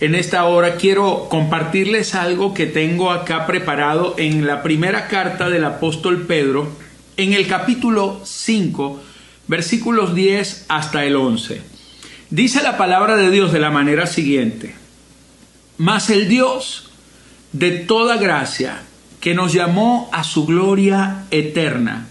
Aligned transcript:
en 0.00 0.14
esta 0.14 0.44
hora 0.44 0.76
quiero 0.76 1.28
compartirles 1.28 2.14
algo 2.14 2.54
que 2.54 2.66
tengo 2.66 3.10
acá 3.10 3.46
preparado 3.46 4.14
en 4.16 4.46
la 4.46 4.62
primera 4.62 5.08
carta 5.08 5.50
del 5.50 5.64
apóstol 5.64 6.26
Pedro, 6.26 6.68
en 7.18 7.34
el 7.34 7.46
capítulo 7.46 8.22
5, 8.24 9.02
versículos 9.46 10.14
10 10.14 10.64
hasta 10.68 11.04
el 11.04 11.16
11. 11.16 11.60
Dice 12.30 12.62
la 12.62 12.78
palabra 12.78 13.16
de 13.16 13.30
Dios 13.30 13.52
de 13.52 13.60
la 13.60 13.70
manera 13.70 14.06
siguiente, 14.06 14.74
mas 15.76 16.08
el 16.08 16.28
Dios 16.28 16.90
de 17.52 17.70
toda 17.72 18.16
gracia, 18.16 18.82
que 19.20 19.34
nos 19.34 19.52
llamó 19.52 20.08
a 20.12 20.24
su 20.24 20.46
gloria 20.46 21.24
eterna 21.30 22.06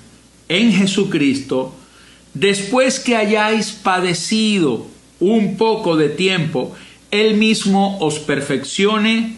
en 0.47 0.73
Jesucristo, 0.73 1.73
después 2.35 2.99
que 2.99 3.15
hayáis 3.15 3.71
padecido 3.71 4.85
un 5.19 5.57
poco 5.57 5.97
de 5.97 6.09
tiempo, 6.09 6.75
Él 7.11 7.37
mismo 7.37 7.97
os 7.99 8.19
perfeccione, 8.19 9.35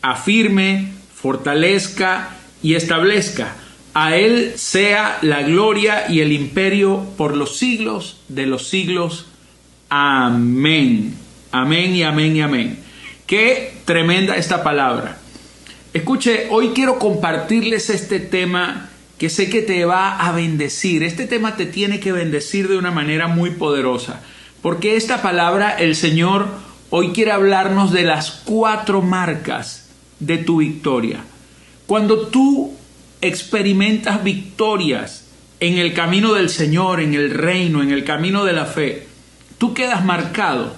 afirme, 0.00 0.92
fortalezca 1.14 2.30
y 2.62 2.74
establezca. 2.74 3.56
A 3.94 4.16
Él 4.16 4.54
sea 4.56 5.18
la 5.22 5.42
gloria 5.42 6.10
y 6.10 6.20
el 6.20 6.32
imperio 6.32 7.04
por 7.16 7.36
los 7.36 7.58
siglos 7.58 8.20
de 8.28 8.46
los 8.46 8.68
siglos. 8.68 9.26
Amén. 9.88 11.14
Amén 11.52 11.94
y 11.94 12.02
amén 12.02 12.36
y 12.36 12.40
amén. 12.40 12.78
Qué 13.26 13.74
tremenda 13.84 14.36
esta 14.36 14.62
palabra. 14.62 15.18
Escuche, 15.92 16.46
hoy 16.50 16.70
quiero 16.70 16.98
compartirles 16.98 17.90
este 17.90 18.18
tema 18.18 18.88
que 19.18 19.28
sé 19.28 19.50
que 19.50 19.60
te 19.60 19.84
va 19.84 20.18
a 20.18 20.32
bendecir. 20.32 21.02
Este 21.02 21.26
tema 21.26 21.56
te 21.56 21.66
tiene 21.66 22.00
que 22.00 22.12
bendecir 22.12 22.68
de 22.68 22.78
una 22.78 22.90
manera 22.90 23.28
muy 23.28 23.50
poderosa. 23.50 24.22
Porque 24.62 24.96
esta 24.96 25.20
palabra 25.20 25.70
el 25.70 25.94
Señor 25.94 26.48
hoy 26.94 27.08
quiere 27.08 27.32
hablarnos 27.32 27.90
de 27.90 28.02
las 28.02 28.30
cuatro 28.44 29.00
marcas 29.00 29.88
de 30.20 30.36
tu 30.36 30.58
victoria. 30.58 31.24
Cuando 31.86 32.26
tú 32.26 32.74
experimentas 33.22 34.22
victorias 34.22 35.26
en 35.58 35.78
el 35.78 35.94
camino 35.94 36.34
del 36.34 36.50
Señor, 36.50 37.00
en 37.00 37.14
el 37.14 37.30
reino, 37.30 37.82
en 37.82 37.92
el 37.92 38.04
camino 38.04 38.44
de 38.44 38.52
la 38.52 38.66
fe, 38.66 39.06
tú 39.56 39.72
quedas 39.72 40.04
marcado, 40.04 40.74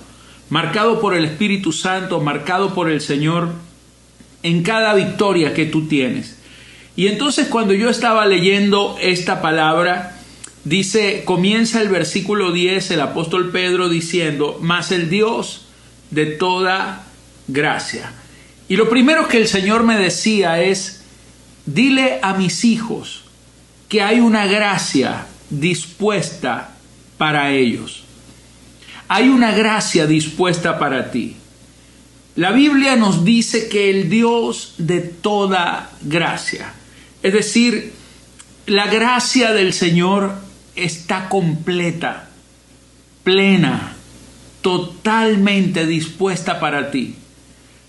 marcado 0.51 1.01
por 1.01 1.17
el 1.17 1.25
Espíritu 1.25 1.73
Santo, 1.73 2.21
marcado 2.21 2.75
por 2.75 2.89
el 2.89 3.01
Señor 3.01 3.49
en 4.45 4.63
cada 4.63 4.95
victoria 4.95 5.53
que 5.53 5.67
tú 5.67 5.89
tienes. 5.89 6.39
Y 6.95 7.09
entonces 7.09 7.49
cuando 7.49 7.75
yo 7.75 7.91
estaba 7.91 8.25
leyendo 8.27 8.97
esta 9.01 9.43
palabra, 9.43 10.17
dice, 10.63 11.25
comienza 11.25 11.83
el 11.83 11.89
versículo 11.89 12.53
10, 12.53 12.93
el 12.93 13.01
apóstol 13.01 13.51
Pedro 13.51 13.89
diciendo, 13.89 14.61
mas 14.63 14.93
el 14.93 15.11
Dios 15.11 15.64
de 16.15 16.27
toda 16.27 17.05
gracia. 17.49 18.13
Y 18.69 18.77
lo 18.77 18.89
primero 18.89 19.29
que 19.29 19.39
el 19.39 19.49
Señor 19.49 19.83
me 19.83 19.99
decía 19.99 20.63
es, 20.63 21.03
dile 21.67 22.21
a 22.23 22.35
mis 22.35 22.65
hijos 22.65 23.25
que 23.89 24.03
hay 24.03 24.21
una 24.21 24.47
gracia 24.47 25.27
dispuesta 25.51 26.75
para 27.19 27.51
ellos. 27.53 28.05
Hay 29.09 29.29
una 29.29 29.53
gracia 29.53 30.07
dispuesta 30.07 30.79
para 30.79 31.11
ti. 31.11 31.37
La 32.37 32.53
Biblia 32.53 32.97
nos 32.97 33.25
dice 33.25 33.69
que 33.69 33.91
el 33.91 34.09
Dios 34.09 34.75
de 34.79 35.01
toda 35.01 35.91
gracia, 36.03 36.73
es 37.23 37.33
decir, 37.33 37.93
la 38.67 38.87
gracia 38.89 39.53
del 39.53 39.73
Señor 39.73 40.35
está 40.75 41.29
completa, 41.29 42.29
plena, 43.23 43.94
totalmente 44.65 45.85
dispuesta 45.85 46.59
para 46.59 46.91
ti. 46.91 47.17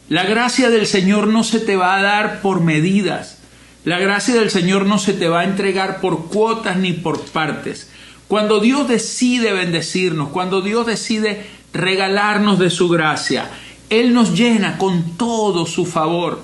La 0.10 0.26
gracia 0.26 0.70
del 0.70 0.86
Señor 0.86 1.28
no 1.28 1.46
se 1.46 1.62
te 1.62 1.78
va 1.78 1.96
a 1.96 2.02
dar 2.02 2.42
por 2.42 2.60
medidas. 2.60 3.40
La 3.86 3.98
gracia 3.98 4.36
del 4.36 4.50
Señor 4.50 4.86
no 4.86 5.00
se 5.00 5.14
te 5.14 5.30
va 5.30 5.40
a 5.40 5.44
entregar 5.46 6.02
por 6.02 6.26
cuotas 6.26 6.76
ni 6.76 6.92
por 6.92 7.22
partes. 7.28 7.90
Cuando 8.28 8.60
Dios 8.60 8.90
decide 8.90 9.54
bendecirnos, 9.54 10.30
cuando 10.30 10.62
Dios 10.62 10.86
decide 10.86 11.46
regalarnos 11.72 12.60
de 12.60 12.70
su 12.70 12.90
gracia, 12.90 13.50
él 13.90 14.14
nos 14.14 14.38
llena 14.38 14.78
con 14.78 15.16
todo 15.16 15.66
su 15.66 15.86
favor. 15.86 16.44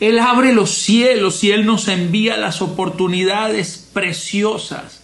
Él 0.00 0.18
abre 0.18 0.54
los 0.54 0.70
cielos 0.70 1.44
y 1.44 1.50
Él 1.50 1.66
nos 1.66 1.88
envía 1.88 2.38
las 2.38 2.62
oportunidades 2.62 3.90
preciosas. 3.92 5.02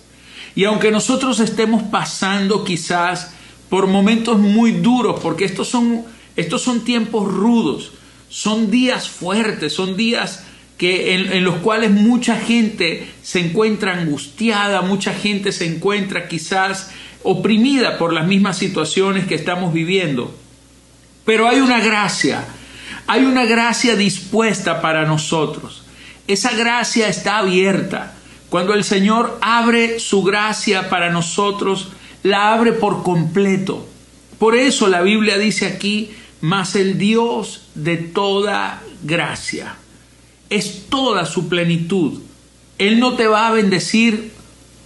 Y 0.55 0.65
aunque 0.65 0.91
nosotros 0.91 1.39
estemos 1.39 1.83
pasando 1.83 2.65
quizás 2.65 3.35
por 3.69 3.87
momentos 3.87 4.39
muy 4.39 4.73
duros, 4.73 5.21
porque 5.21 5.45
estos 5.45 5.69
son, 5.69 6.05
estos 6.37 6.63
son 6.63 6.85
tiempos 6.85 7.33
rudos, 7.33 7.93
son 8.29 8.71
días 8.71 9.09
fuertes, 9.09 9.73
son 9.73 9.97
días 9.97 10.45
que 10.77 11.15
en, 11.15 11.33
en, 11.33 11.45
los 11.45 11.57
cuales 11.57 11.91
mucha 11.91 12.37
gente 12.37 13.09
se 13.23 13.41
encuentra 13.41 13.99
angustiada, 13.99 14.81
mucha 14.83 15.13
gente 15.13 15.51
se 15.51 15.67
encuentra 15.67 16.29
quizás 16.29 16.91
oprimida 17.25 17.99
por 17.99 18.13
las 18.13 18.27
mismas 18.27 18.57
situaciones 18.57 19.27
que 19.27 19.35
estamos 19.35 19.73
viviendo. 19.73 20.33
Pero 21.25 21.49
hay 21.49 21.61
una 21.61 21.81
gracia, 21.81 22.45
hay 23.07 23.25
una 23.25 23.45
gracia 23.45 23.97
dispuesta 23.97 24.81
para 24.81 25.05
nosotros. 25.05 25.83
Esa 26.27 26.53
gracia 26.53 27.09
está 27.09 27.39
abierta. 27.39 28.15
Cuando 28.49 28.73
el 28.73 28.85
Señor 28.85 29.39
abre 29.43 29.99
su 29.99 30.23
gracia 30.23 30.89
para 30.89 31.11
nosotros, 31.11 31.89
la 32.23 32.53
abre 32.53 32.73
por 32.73 33.03
completo. 33.03 33.87
Por 34.39 34.55
eso 34.55 34.87
la 34.89 35.03
Biblia 35.03 35.39
dice 35.39 35.67
aquí, 35.67 36.11
mas 36.41 36.77
el 36.77 36.99
Dios 36.99 37.69
de 37.75 37.97
toda 37.97 38.83
gracia. 39.03 39.77
Es 40.51 40.87
toda 40.89 41.27
su 41.27 41.49
plenitud. 41.49 42.21
Él 42.79 43.01
no 43.01 43.15
te 43.15 43.27
va 43.27 43.49
a 43.49 43.53
bendecir 43.53 44.33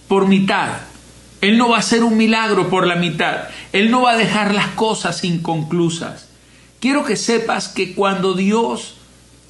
por 0.07 0.27
mitad. 0.27 0.81
Él 1.41 1.57
no 1.57 1.69
va 1.69 1.77
a 1.77 1.79
hacer 1.79 2.03
un 2.03 2.17
milagro 2.17 2.69
por 2.69 2.87
la 2.87 2.95
mitad. 2.95 3.49
Él 3.71 3.91
no 3.91 4.01
va 4.01 4.11
a 4.11 4.17
dejar 4.17 4.53
las 4.53 4.69
cosas 4.69 5.23
inconclusas. 5.23 6.29
Quiero 6.79 7.05
que 7.05 7.15
sepas 7.15 7.67
que 7.67 7.93
cuando 7.93 8.33
Dios 8.33 8.95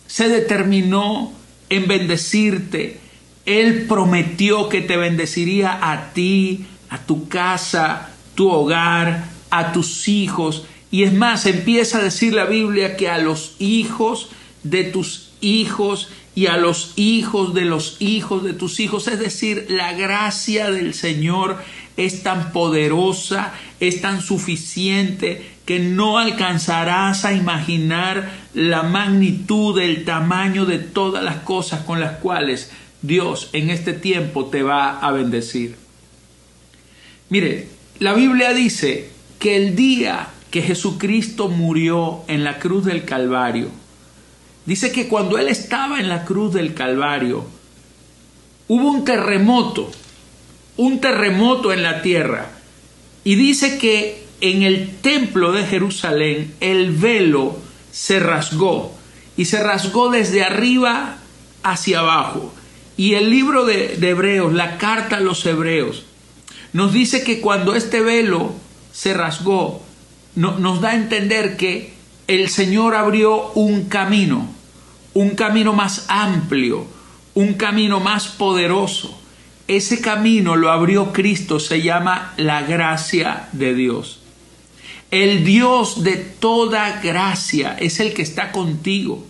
se 0.07 0.27
determinó 0.27 1.31
en 1.69 1.87
bendecirte, 1.87 2.99
Él 3.45 3.85
prometió 3.87 4.69
que 4.69 4.81
te 4.81 4.97
bendeciría 4.97 5.79
a 5.81 6.13
ti, 6.13 6.65
a 6.93 6.99
tu 6.99 7.27
casa, 7.27 8.09
tu 8.35 8.51
hogar, 8.51 9.25
a 9.49 9.71
tus 9.71 10.07
hijos. 10.07 10.67
Y 10.91 11.03
es 11.03 11.11
más, 11.11 11.47
empieza 11.47 11.97
a 11.97 12.03
decir 12.03 12.35
la 12.35 12.45
Biblia 12.45 12.95
que 12.95 13.09
a 13.09 13.17
los 13.17 13.55
hijos 13.57 14.29
de 14.61 14.83
tus 14.83 15.31
hijos 15.41 16.09
y 16.35 16.45
a 16.45 16.57
los 16.57 16.93
hijos 16.95 17.55
de 17.55 17.65
los 17.65 17.97
hijos 17.99 18.43
de 18.43 18.53
tus 18.53 18.79
hijos. 18.79 19.07
Es 19.07 19.17
decir, 19.17 19.65
la 19.69 19.93
gracia 19.93 20.69
del 20.69 20.93
Señor 20.93 21.57
es 21.97 22.21
tan 22.21 22.51
poderosa, 22.51 23.53
es 23.79 24.01
tan 24.01 24.21
suficiente 24.21 25.49
que 25.65 25.79
no 25.79 26.19
alcanzarás 26.19 27.25
a 27.25 27.33
imaginar 27.33 28.29
la 28.53 28.83
magnitud, 28.83 29.79
el 29.79 30.05
tamaño 30.05 30.67
de 30.67 30.77
todas 30.77 31.23
las 31.23 31.37
cosas 31.37 31.81
con 31.85 31.99
las 31.99 32.17
cuales 32.17 32.69
Dios 33.01 33.49
en 33.53 33.71
este 33.71 33.93
tiempo 33.93 34.45
te 34.45 34.61
va 34.61 34.99
a 34.99 35.11
bendecir. 35.11 35.82
Mire, 37.33 37.67
la 37.97 38.13
Biblia 38.13 38.53
dice 38.53 39.09
que 39.39 39.55
el 39.55 39.75
día 39.75 40.27
que 40.51 40.61
Jesucristo 40.61 41.49
murió 41.49 42.21
en 42.27 42.43
la 42.43 42.59
cruz 42.59 42.85
del 42.85 43.05
Calvario, 43.05 43.69
dice 44.67 44.91
que 44.91 45.07
cuando 45.07 45.39
Él 45.39 45.47
estaba 45.47 45.99
en 45.99 46.09
la 46.09 46.25
cruz 46.25 46.53
del 46.53 46.75
Calvario, 46.75 47.43
hubo 48.67 48.87
un 48.87 49.03
terremoto, 49.03 49.89
un 50.77 51.01
terremoto 51.01 51.73
en 51.73 51.81
la 51.81 52.03
tierra, 52.03 52.51
y 53.23 53.33
dice 53.33 53.79
que 53.79 54.27
en 54.39 54.61
el 54.61 54.97
templo 54.97 55.53
de 55.53 55.65
Jerusalén 55.65 56.53
el 56.59 56.91
velo 56.91 57.57
se 57.91 58.19
rasgó 58.19 58.93
y 59.37 59.45
se 59.45 59.59
rasgó 59.59 60.11
desde 60.11 60.43
arriba 60.43 61.17
hacia 61.63 62.01
abajo. 62.01 62.53
Y 62.95 63.15
el 63.15 63.31
libro 63.31 63.65
de, 63.65 63.95
Hebreos, 63.99 64.53
la 64.53 64.77
carta 64.77 65.17
a 65.17 65.19
los 65.19 65.43
Hebreos, 65.47 66.05
nos 66.73 66.91
dice 66.91 67.23
que 67.23 67.39
cuando 67.39 67.75
este 67.75 68.01
velo 68.01 68.53
se 68.91 69.13
rasgó, 69.13 69.83
no, 70.35 70.57
nos 70.57 70.81
da 70.81 70.89
a 70.89 70.95
entender 70.95 71.55
que 71.55 71.93
el 72.27 72.49
Señor 72.49 72.95
abrió 72.95 73.51
un 73.53 73.85
camino, 73.85 74.47
un 75.13 75.31
camino 75.31 75.73
más 75.73 76.05
amplio, 76.07 76.87
un 77.35 77.53
camino 77.53 77.99
más 77.99 78.27
poderoso. 78.27 79.19
Ese 79.67 80.01
camino 80.01 80.55
lo 80.55 80.71
abrió 80.71 81.13
Cristo, 81.13 81.59
se 81.59 81.81
llama 81.81 82.33
la 82.37 82.63
gracia 82.63 83.49
de 83.51 83.73
Dios. 83.75 84.19
El 85.11 85.45
Dios 85.45 86.03
de 86.03 86.15
toda 86.15 87.01
gracia 87.01 87.77
es 87.79 87.99
el 87.99 88.13
que 88.13 88.23
está 88.23 88.51
contigo, 88.51 89.25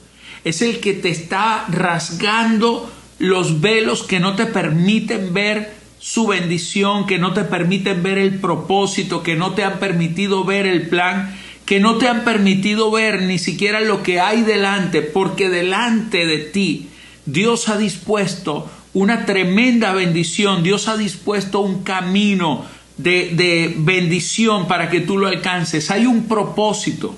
es 0.46 0.62
el 0.62 0.80
que 0.80 0.94
te 0.94 1.10
está 1.10 1.66
rasgando 1.68 2.90
los 3.20 3.60
velos 3.60 4.04
que 4.04 4.22
no 4.22 4.36
te 4.36 4.46
permiten 4.46 5.34
ver 5.34 5.83
su 6.04 6.28
bendición, 6.28 7.08
que 7.08 7.18
no 7.18 7.34
te 7.34 7.46
permiten 7.46 8.04
ver 8.04 8.18
el 8.18 8.40
propósito, 8.40 9.24
que 9.24 9.38
no 9.38 9.54
te 9.54 9.64
han 9.64 9.80
permitido 9.80 10.44
ver 10.44 10.66
el 10.66 10.90
plan 10.90 11.34
que 11.66 11.80
no 11.80 11.98
te 11.98 12.08
han 12.08 12.24
permitido 12.24 12.92
ver 12.92 13.22
ni 13.22 13.40
siquiera 13.40 13.80
lo 13.80 14.04
que 14.04 14.20
hay 14.20 14.42
delante, 14.42 15.02
porque 15.02 15.50
delante 15.50 16.26
de 16.26 16.40
ti 16.40 16.90
Dios 17.26 17.70
ha 17.70 17.78
dispuesto 17.78 18.70
una 18.94 19.26
tremenda 19.26 19.94
bendición, 19.94 20.62
Dios 20.62 20.88
ha 20.88 20.98
dispuesto 20.98 21.62
un 21.62 21.84
camino 21.84 22.66
de, 22.98 23.32
de 23.34 23.74
bendición 23.78 24.68
para 24.68 24.90
que 24.90 25.00
tú 25.00 25.18
lo 25.18 25.28
alcances. 25.28 25.90
Hay 25.90 26.06
un 26.06 26.28
propósito, 26.28 27.16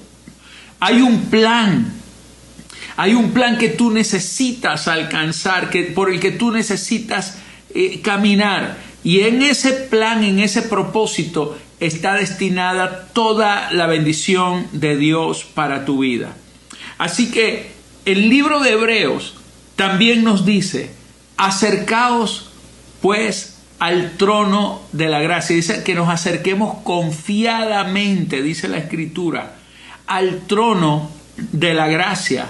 hay 0.80 1.02
un 1.02 1.24
plan, 1.24 1.92
hay 2.98 3.14
un 3.14 3.32
plan 3.32 3.58
que 3.58 3.70
tú 3.70 3.92
necesitas 3.92 4.88
alcanzar, 4.88 5.70
que, 5.70 5.84
por 5.84 6.12
el 6.12 6.20
que 6.20 6.32
tú 6.32 6.52
necesitas 6.52 7.40
eh, 7.76 8.02
caminar. 8.02 8.78
Y 9.04 9.22
en 9.22 9.42
ese 9.44 9.74
plan, 9.74 10.24
en 10.24 10.40
ese 10.40 10.64
propósito, 10.64 11.58
está 11.80 12.16
destinada 12.16 13.08
toda 13.14 13.72
la 13.72 13.86
bendición 13.86 14.68
de 14.72 14.98
Dios 14.98 15.44
para 15.44 15.86
tu 15.86 16.00
vida. 16.00 16.36
Así 16.98 17.30
que 17.30 17.72
el 18.06 18.30
libro 18.30 18.60
de 18.62 18.72
Hebreos 18.72 19.36
también 19.76 20.24
nos 20.24 20.46
dice, 20.46 20.92
acercaos 21.38 22.50
pues 23.02 23.58
al 23.78 24.18
trono 24.18 24.82
de 24.94 25.10
la 25.10 25.20
gracia. 25.20 25.56
Dice 25.56 25.84
que 25.84 25.94
nos 25.94 26.10
acerquemos 26.10 26.78
confiadamente, 26.84 28.42
dice 28.42 28.68
la 28.68 28.78
escritura, 28.78 29.58
al 30.08 30.48
trono 30.48 31.12
de 31.38 31.74
la 31.74 31.88
gracia 31.88 32.48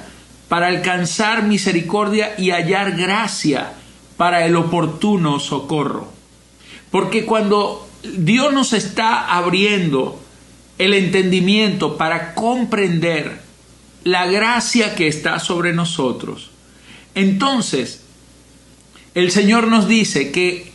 para 0.47 0.67
alcanzar 0.67 1.43
misericordia 1.43 2.35
y 2.37 2.51
hallar 2.51 2.91
gracia 2.91 3.73
para 4.17 4.45
el 4.45 4.55
oportuno 4.55 5.39
socorro. 5.39 6.07
Porque 6.91 7.25
cuando 7.25 7.87
Dios 8.03 8.53
nos 8.53 8.73
está 8.73 9.35
abriendo 9.35 10.21
el 10.77 10.93
entendimiento 10.93 11.97
para 11.97 12.33
comprender 12.33 13.41
la 14.03 14.25
gracia 14.27 14.95
que 14.95 15.07
está 15.07 15.39
sobre 15.39 15.73
nosotros, 15.73 16.51
entonces 17.15 18.01
el 19.15 19.31
Señor 19.31 19.67
nos 19.67 19.87
dice 19.87 20.31
que, 20.31 20.71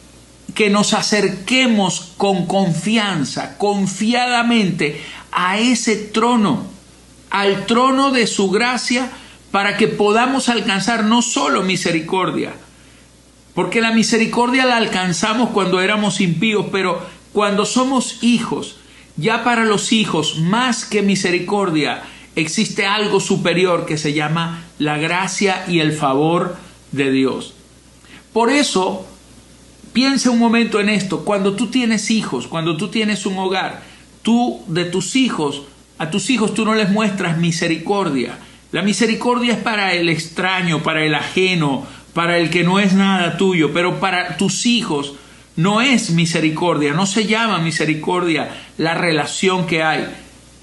que 0.54 0.70
nos 0.70 0.94
acerquemos 0.94 2.12
con 2.16 2.46
confianza, 2.46 3.58
confiadamente 3.58 5.00
a 5.30 5.58
ese 5.58 5.96
trono, 5.96 6.66
al 7.28 7.66
trono 7.66 8.10
de 8.10 8.26
su 8.26 8.50
gracia, 8.50 9.10
para 9.50 9.76
que 9.76 9.88
podamos 9.88 10.48
alcanzar 10.48 11.04
no 11.04 11.22
solo 11.22 11.62
misericordia, 11.62 12.54
porque 13.54 13.80
la 13.80 13.92
misericordia 13.92 14.64
la 14.64 14.76
alcanzamos 14.76 15.50
cuando 15.50 15.80
éramos 15.80 16.20
impíos, 16.20 16.66
pero 16.70 17.00
cuando 17.32 17.64
somos 17.64 18.22
hijos, 18.22 18.76
ya 19.16 19.44
para 19.44 19.64
los 19.64 19.92
hijos, 19.92 20.38
más 20.38 20.84
que 20.84 21.02
misericordia, 21.02 22.02
existe 22.36 22.86
algo 22.86 23.20
superior 23.20 23.86
que 23.86 23.98
se 23.98 24.12
llama 24.12 24.64
la 24.78 24.98
gracia 24.98 25.64
y 25.68 25.80
el 25.80 25.92
favor 25.92 26.56
de 26.92 27.10
Dios. 27.10 27.54
Por 28.32 28.50
eso, 28.50 29.06
piensa 29.92 30.30
un 30.30 30.38
momento 30.38 30.80
en 30.80 30.88
esto, 30.88 31.24
cuando 31.24 31.54
tú 31.54 31.68
tienes 31.68 32.10
hijos, 32.10 32.46
cuando 32.46 32.76
tú 32.76 32.88
tienes 32.88 33.26
un 33.26 33.38
hogar, 33.38 33.82
tú 34.22 34.62
de 34.68 34.84
tus 34.84 35.16
hijos, 35.16 35.62
a 35.98 36.10
tus 36.10 36.30
hijos 36.30 36.54
tú 36.54 36.64
no 36.64 36.74
les 36.74 36.90
muestras 36.90 37.38
misericordia. 37.38 38.38
La 38.72 38.82
misericordia 38.82 39.54
es 39.54 39.58
para 39.58 39.94
el 39.94 40.08
extraño, 40.08 40.82
para 40.82 41.04
el 41.04 41.14
ajeno, 41.14 41.86
para 42.12 42.38
el 42.38 42.50
que 42.50 42.64
no 42.64 42.78
es 42.78 42.92
nada 42.92 43.36
tuyo, 43.36 43.72
pero 43.72 44.00
para 44.00 44.36
tus 44.36 44.66
hijos 44.66 45.14
no 45.56 45.80
es 45.80 46.10
misericordia, 46.10 46.92
no 46.92 47.06
se 47.06 47.26
llama 47.26 47.58
misericordia 47.58 48.50
la 48.78 48.94
relación 48.94 49.66
que 49.66 49.82
hay, 49.82 50.06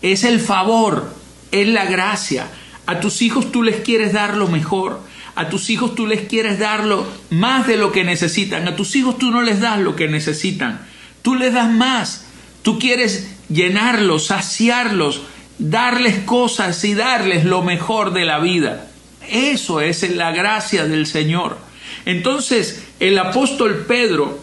es 0.01 0.23
el 0.23 0.39
favor, 0.39 1.13
es 1.51 1.67
la 1.67 1.85
gracia. 1.85 2.47
A 2.85 2.99
tus 2.99 3.21
hijos 3.21 3.51
tú 3.51 3.63
les 3.63 3.77
quieres 3.77 4.13
dar 4.13 4.38
lo 4.38 4.47
mejor, 4.47 5.01
a 5.38 5.49
tus 5.49 5.69
hijos 5.69 5.94
tú 5.94 6.07
les 6.07 6.21
quieres 6.21 6.57
dar 6.57 6.83
más 7.29 7.67
de 7.67 7.77
lo 7.77 7.91
que 7.91 8.03
necesitan. 8.03 8.67
A 8.67 8.75
tus 8.75 8.95
hijos 8.95 9.19
tú 9.19 9.29
no 9.29 9.43
les 9.43 9.59
das 9.59 9.79
lo 9.79 9.95
que 9.95 10.07
necesitan. 10.07 10.81
Tú 11.21 11.35
les 11.35 11.53
das 11.53 11.69
más. 11.69 12.25
Tú 12.63 12.79
quieres 12.79 13.35
llenarlos, 13.47 14.25
saciarlos, 14.25 15.21
darles 15.59 16.23
cosas 16.23 16.83
y 16.83 16.95
darles 16.95 17.45
lo 17.45 17.61
mejor 17.61 18.13
de 18.13 18.25
la 18.25 18.39
vida. 18.39 18.87
Eso 19.29 19.81
es 19.81 20.09
la 20.15 20.31
gracia 20.31 20.85
del 20.85 21.06
Señor. 21.07 21.57
Entonces 22.06 22.83
el 23.00 23.18
apóstol 23.18 23.85
Pedro 23.88 24.39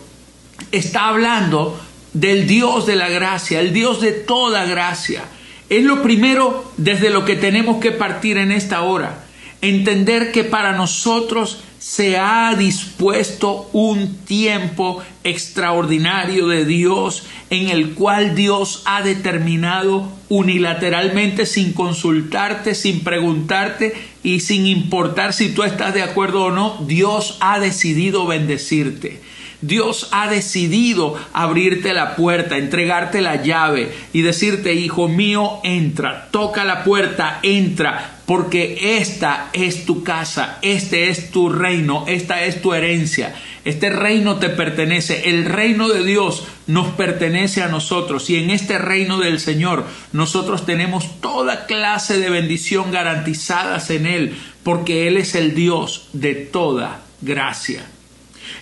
está 0.73 1.09
hablando 1.09 1.81
del 2.13 2.47
Dios 2.47 2.87
de 2.87 2.97
la 2.97 3.09
gracia, 3.09 3.61
el 3.61 3.73
Dios 3.73 4.01
de 4.01 4.13
toda 4.13 4.65
gracia. 4.65 5.25
Es 5.69 5.83
lo 5.85 6.03
primero 6.03 6.73
desde 6.77 7.11
lo 7.11 7.25
que 7.25 7.37
tenemos 7.37 7.81
que 7.81 7.91
partir 7.91 8.37
en 8.37 8.53
esta 8.53 8.83
hora 8.83 9.25
entender 9.69 10.31
que 10.31 10.45
para 10.45 10.73
nosotros 10.73 11.63
se 11.85 12.17
ha 12.17 12.55
dispuesto 12.57 13.69
un 13.75 14.17
tiempo 14.25 15.03
extraordinario 15.23 16.49
de 16.49 16.65
Dios 16.65 17.27
en 17.51 17.69
el 17.69 17.93
cual 17.93 18.35
Dios 18.35 18.81
ha 18.87 19.03
determinado 19.03 20.11
unilateralmente 20.31 21.45
sin 21.45 21.75
consultarte, 21.75 22.75
sin 22.75 23.05
preguntarte 23.05 23.93
y 24.23 24.41
sin 24.41 24.67
importar 24.67 25.35
si 25.35 25.51
tú 25.51 25.63
estás 25.63 25.93
de 25.93 26.03
acuerdo 26.03 26.45
o 26.45 26.51
no, 26.51 26.83
Dios 26.87 27.37
ha 27.41 27.61
decidido 27.61 28.27
bendecirte. 28.27 29.21
Dios 29.67 30.09
ha 30.11 30.29
decidido 30.29 31.19
abrirte 31.33 31.95
la 31.95 32.17
puerta, 32.17 32.59
entregarte 32.59 33.23
la 33.23 33.43
llave 33.43 33.91
y 34.13 34.21
decirte, 34.21 34.75
hijo 34.75 35.09
mío, 35.09 35.61
entra, 35.65 36.29
toca 36.31 36.65
la 36.65 36.85
puerta, 36.85 37.39
entra, 37.43 38.19
porque 38.27 38.99
esta 38.99 39.49
es 39.55 39.87
tu 39.87 40.05
casa, 40.05 40.59
este 40.61 41.09
es 41.09 41.31
tu 41.31 41.49
reino, 41.49 42.05
esta 42.07 42.45
es 42.45 42.61
tu 42.61 42.75
herencia, 42.75 43.35
este 43.65 43.89
reino 43.89 44.37
te 44.37 44.51
pertenece, 44.51 45.31
el 45.31 45.47
reino 45.47 45.89
de 45.89 46.05
Dios 46.05 46.47
nos 46.67 46.89
pertenece 46.89 47.63
a 47.63 47.69
nosotros 47.69 48.29
y 48.29 48.37
en 48.37 48.51
este 48.51 48.77
reino 48.77 49.19
del 49.19 49.41
Señor 49.41 49.87
nosotros 50.13 50.67
tenemos 50.67 51.23
toda 51.23 51.65
clase 51.65 52.19
de 52.19 52.29
bendición 52.29 52.93
garantizadas 52.93 53.89
en 53.89 54.05
Él, 54.05 54.37
porque 54.63 55.09
Él 55.09 55.17
es 55.17 55.35
el 55.35 55.55
Dios 55.55 56.11
de 56.13 56.35
toda 56.35 57.01
gracia. 57.23 57.87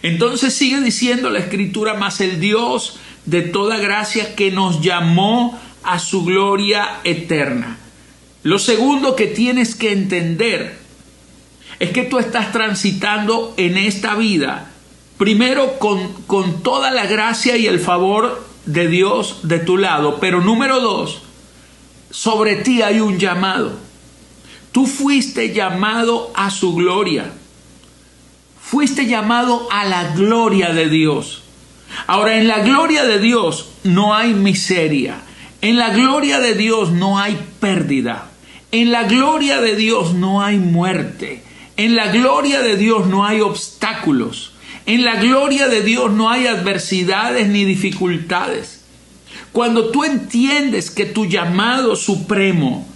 Entonces 0.03 0.55
sigue 0.55 0.81
diciendo 0.81 1.31
la 1.31 1.39
escritura, 1.39 1.95
más 1.95 2.21
el 2.21 2.41
Dios 2.41 2.99
de 3.25 3.43
toda 3.43 3.79
gracia 3.79 4.35
que 4.35 4.51
nos 4.51 4.81
llamó 4.81 5.59
a 5.83 5.99
su 5.99 6.25
gloria 6.25 7.01
eterna. 7.05 7.79
Lo 8.43 8.59
segundo 8.59 9.15
que 9.15 9.29
tienes 9.29 9.75
que 9.75 9.93
entender 9.93 10.79
es 11.79 11.91
que 11.91 12.03
tú 12.03 12.19
estás 12.19 12.53
transitando 12.53 13.55
en 13.57 13.77
esta 13.77 14.15
vida, 14.17 14.71
primero 15.19 15.79
con, 15.79 16.13
con 16.27 16.63
toda 16.63 16.91
la 16.91 17.07
gracia 17.07 17.57
y 17.57 17.67
el 17.67 17.79
favor 17.79 18.45
de 18.67 18.89
Dios 18.89 19.41
de 19.43 19.59
tu 19.59 19.77
lado, 19.77 20.19
pero 20.21 20.41
número 20.41 20.81
dos, 20.81 21.23
sobre 22.11 22.57
ti 22.57 22.83
hay 22.83 23.01
un 23.01 23.19
llamado. 23.19 23.73
Tú 24.73 24.87
fuiste 24.87 25.53
llamado 25.53 26.33
a 26.35 26.51
su 26.51 26.75
gloria 26.75 27.33
fuiste 28.73 29.05
llamado 29.05 29.69
a 29.71 29.85
la 29.85 30.15
gloria 30.15 30.73
de 30.73 30.89
Dios. 30.89 31.43
Ahora, 32.07 32.39
en 32.39 32.49
la 32.49 32.61
gloria 32.61 33.05
de 33.05 33.19
Dios 33.19 33.69
no 33.85 34.15
hay 34.15 34.33
miseria. 34.33 35.21
En 35.61 35.77
la 35.77 35.91
gloria 35.91 36.41
de 36.41 36.55
Dios 36.55 36.91
no 36.91 37.19
hay 37.19 37.39
pérdida. 37.61 38.31
En 38.71 38.91
la 38.91 39.03
gloria 39.03 39.61
de 39.61 39.77
Dios 39.77 40.15
no 40.15 40.43
hay 40.43 40.57
muerte. 40.57 41.43
En 41.77 41.97
la 41.97 42.11
gloria 42.13 42.63
de 42.63 42.79
Dios 42.79 43.09
no 43.09 43.27
hay 43.27 43.43
obstáculos. 43.43 44.55
En 44.87 45.05
la 45.05 45.17
gloria 45.17 45.69
de 45.69 45.83
Dios 45.83 46.11
no 46.11 46.31
hay 46.31 46.47
adversidades 46.47 47.49
ni 47.49 47.67
dificultades. 47.67 48.85
Cuando 49.53 49.91
tú 49.91 50.05
entiendes 50.05 50.91
que 50.91 51.05
tu 51.05 51.27
llamado 51.27 51.95
supremo 51.95 52.89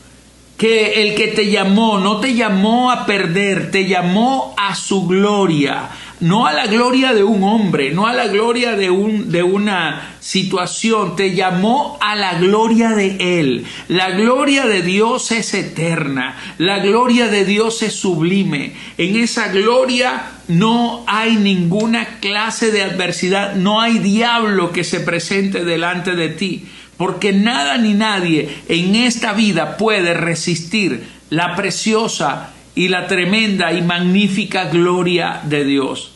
que 0.57 1.03
el 1.03 1.15
que 1.15 1.29
te 1.29 1.51
llamó 1.51 1.99
no 1.99 2.21
te 2.21 2.35
llamó 2.35 2.91
a 2.91 3.05
perder, 3.05 3.71
te 3.71 3.87
llamó 3.87 4.55
a 4.57 4.75
su 4.75 5.07
gloria, 5.07 5.91
no 6.21 6.47
a 6.47 6.53
la 6.55 6.67
gloria 6.67 7.13
de 7.13 7.23
un 7.23 7.45
hombre, 7.45 7.91
no 7.91 8.07
a 8.07 8.15
la 8.15 8.27
gloria 8.29 8.75
de, 8.75 8.89
un, 8.89 9.31
de 9.31 9.43
una 9.43 10.17
situación, 10.21 11.15
te 11.15 11.35
llamó 11.35 11.99
a 12.01 12.17
la 12.17 12.39
gloria 12.39 12.91
de 12.91 13.39
Él. 13.39 13.67
La 13.89 14.13
gloria 14.13 14.65
de 14.65 14.81
Dios 14.81 15.31
es 15.31 15.53
eterna, 15.53 16.39
la 16.57 16.79
gloria 16.79 17.29
de 17.29 17.45
Dios 17.45 17.83
es 17.83 17.93
sublime. 17.93 18.73
En 18.97 19.17
esa 19.17 19.49
gloria 19.49 20.31
no 20.49 21.05
hay 21.07 21.37
ninguna 21.37 22.19
clase 22.21 22.71
de 22.71 22.83
adversidad, 22.83 23.57
no 23.57 23.83
hay 23.83 23.99
diablo 23.99 24.73
que 24.73 24.85
se 24.85 25.01
presente 25.01 25.65
delante 25.65 26.15
de 26.15 26.31
ti 26.31 26.65
porque 26.97 27.33
nada 27.33 27.79
ni 27.79 27.95
nadie 27.95 28.49
en 28.69 28.95
esta 28.95 29.33
vida 29.33 29.77
puede 29.77 30.15
resistir 30.15 31.07
la 31.31 31.55
preciosa 31.57 32.51
y 32.75 32.89
la 32.89 33.07
tremenda 33.07 33.73
y 33.73 33.83
magnífica 33.83 34.67
gloria 34.67 35.41
de 35.45 35.65
Dios. 35.65 36.13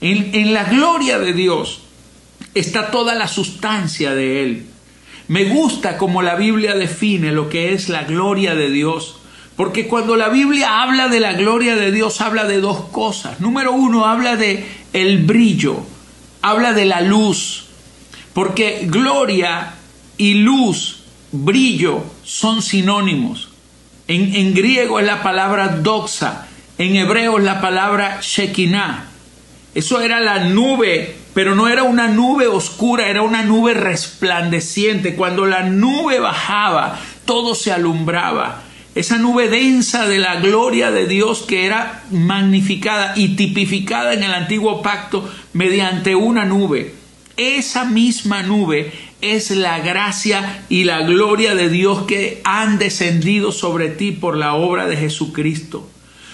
En, 0.00 0.54
la 0.54 0.64
gloria 0.64 1.18
de 1.18 1.32
Dios 1.32 1.80
está 2.54 2.90
toda 2.90 3.14
la 3.14 3.26
sustancia 3.26 4.14
de 4.14 4.42
Él. 4.42 4.66
Me 5.26 5.44
gusta 5.44 5.98
como 5.98 6.22
la 6.22 6.36
Biblia 6.36 6.74
define 6.74 7.32
lo 7.32 7.48
que 7.48 7.72
es 7.72 7.88
la 7.88 8.04
gloria 8.04 8.54
de 8.54 8.70
Dios. 8.70 9.16
Porque 9.56 9.88
cuando 9.88 10.14
la 10.14 10.28
Biblia 10.28 10.82
habla 10.82 11.08
de 11.08 11.20
la 11.20 11.32
gloria 11.32 11.74
de 11.74 11.90
Dios, 11.90 12.20
habla 12.20 12.44
de 12.44 12.60
dos 12.60 12.80
cosas. 12.92 13.40
Número 13.40 13.72
uno, 13.72 14.06
habla 14.06 14.36
de 14.36 14.64
el 14.92 15.18
brillo, 15.24 15.80
habla 16.42 16.72
de 16.72 16.84
la 16.84 17.00
luz. 17.00 17.66
Porque 18.34 18.82
gloria 18.84 19.74
y 20.18 20.34
luz, 20.34 21.04
brillo, 21.32 22.04
son 22.24 22.60
sinónimos. 22.60 23.48
En, 24.06 24.34
en 24.34 24.54
griego 24.54 25.00
es 25.00 25.06
la 25.06 25.22
palabra 25.22 25.68
doxa, 25.68 26.46
en 26.76 26.96
hebreo 26.96 27.38
es 27.38 27.44
la 27.44 27.60
palabra 27.60 28.20
shekinah. 28.20 29.06
Eso 29.74 30.00
era 30.00 30.20
la 30.20 30.44
nube, 30.44 31.16
pero 31.34 31.54
no 31.54 31.68
era 31.68 31.84
una 31.84 32.08
nube 32.08 32.46
oscura, 32.46 33.08
era 33.08 33.22
una 33.22 33.42
nube 33.42 33.74
resplandeciente. 33.74 35.14
Cuando 35.14 35.46
la 35.46 35.62
nube 35.62 36.18
bajaba, 36.20 36.98
todo 37.24 37.54
se 37.54 37.72
alumbraba 37.72 38.64
esa 38.98 39.16
nube 39.16 39.48
densa 39.48 40.08
de 40.08 40.18
la 40.18 40.40
gloria 40.40 40.90
de 40.90 41.06
Dios 41.06 41.42
que 41.42 41.66
era 41.66 42.02
magnificada 42.10 43.12
y 43.14 43.36
tipificada 43.36 44.12
en 44.12 44.24
el 44.24 44.34
antiguo 44.34 44.82
pacto 44.82 45.32
mediante 45.52 46.16
una 46.16 46.44
nube. 46.44 46.94
Esa 47.36 47.84
misma 47.84 48.42
nube 48.42 48.92
es 49.20 49.50
la 49.50 49.80
gracia 49.80 50.64
y 50.68 50.84
la 50.84 51.02
gloria 51.02 51.54
de 51.54 51.68
Dios 51.68 52.02
que 52.02 52.40
han 52.44 52.78
descendido 52.78 53.52
sobre 53.52 53.88
ti 53.88 54.12
por 54.12 54.36
la 54.36 54.54
obra 54.54 54.86
de 54.86 54.96
Jesucristo. 54.96 55.88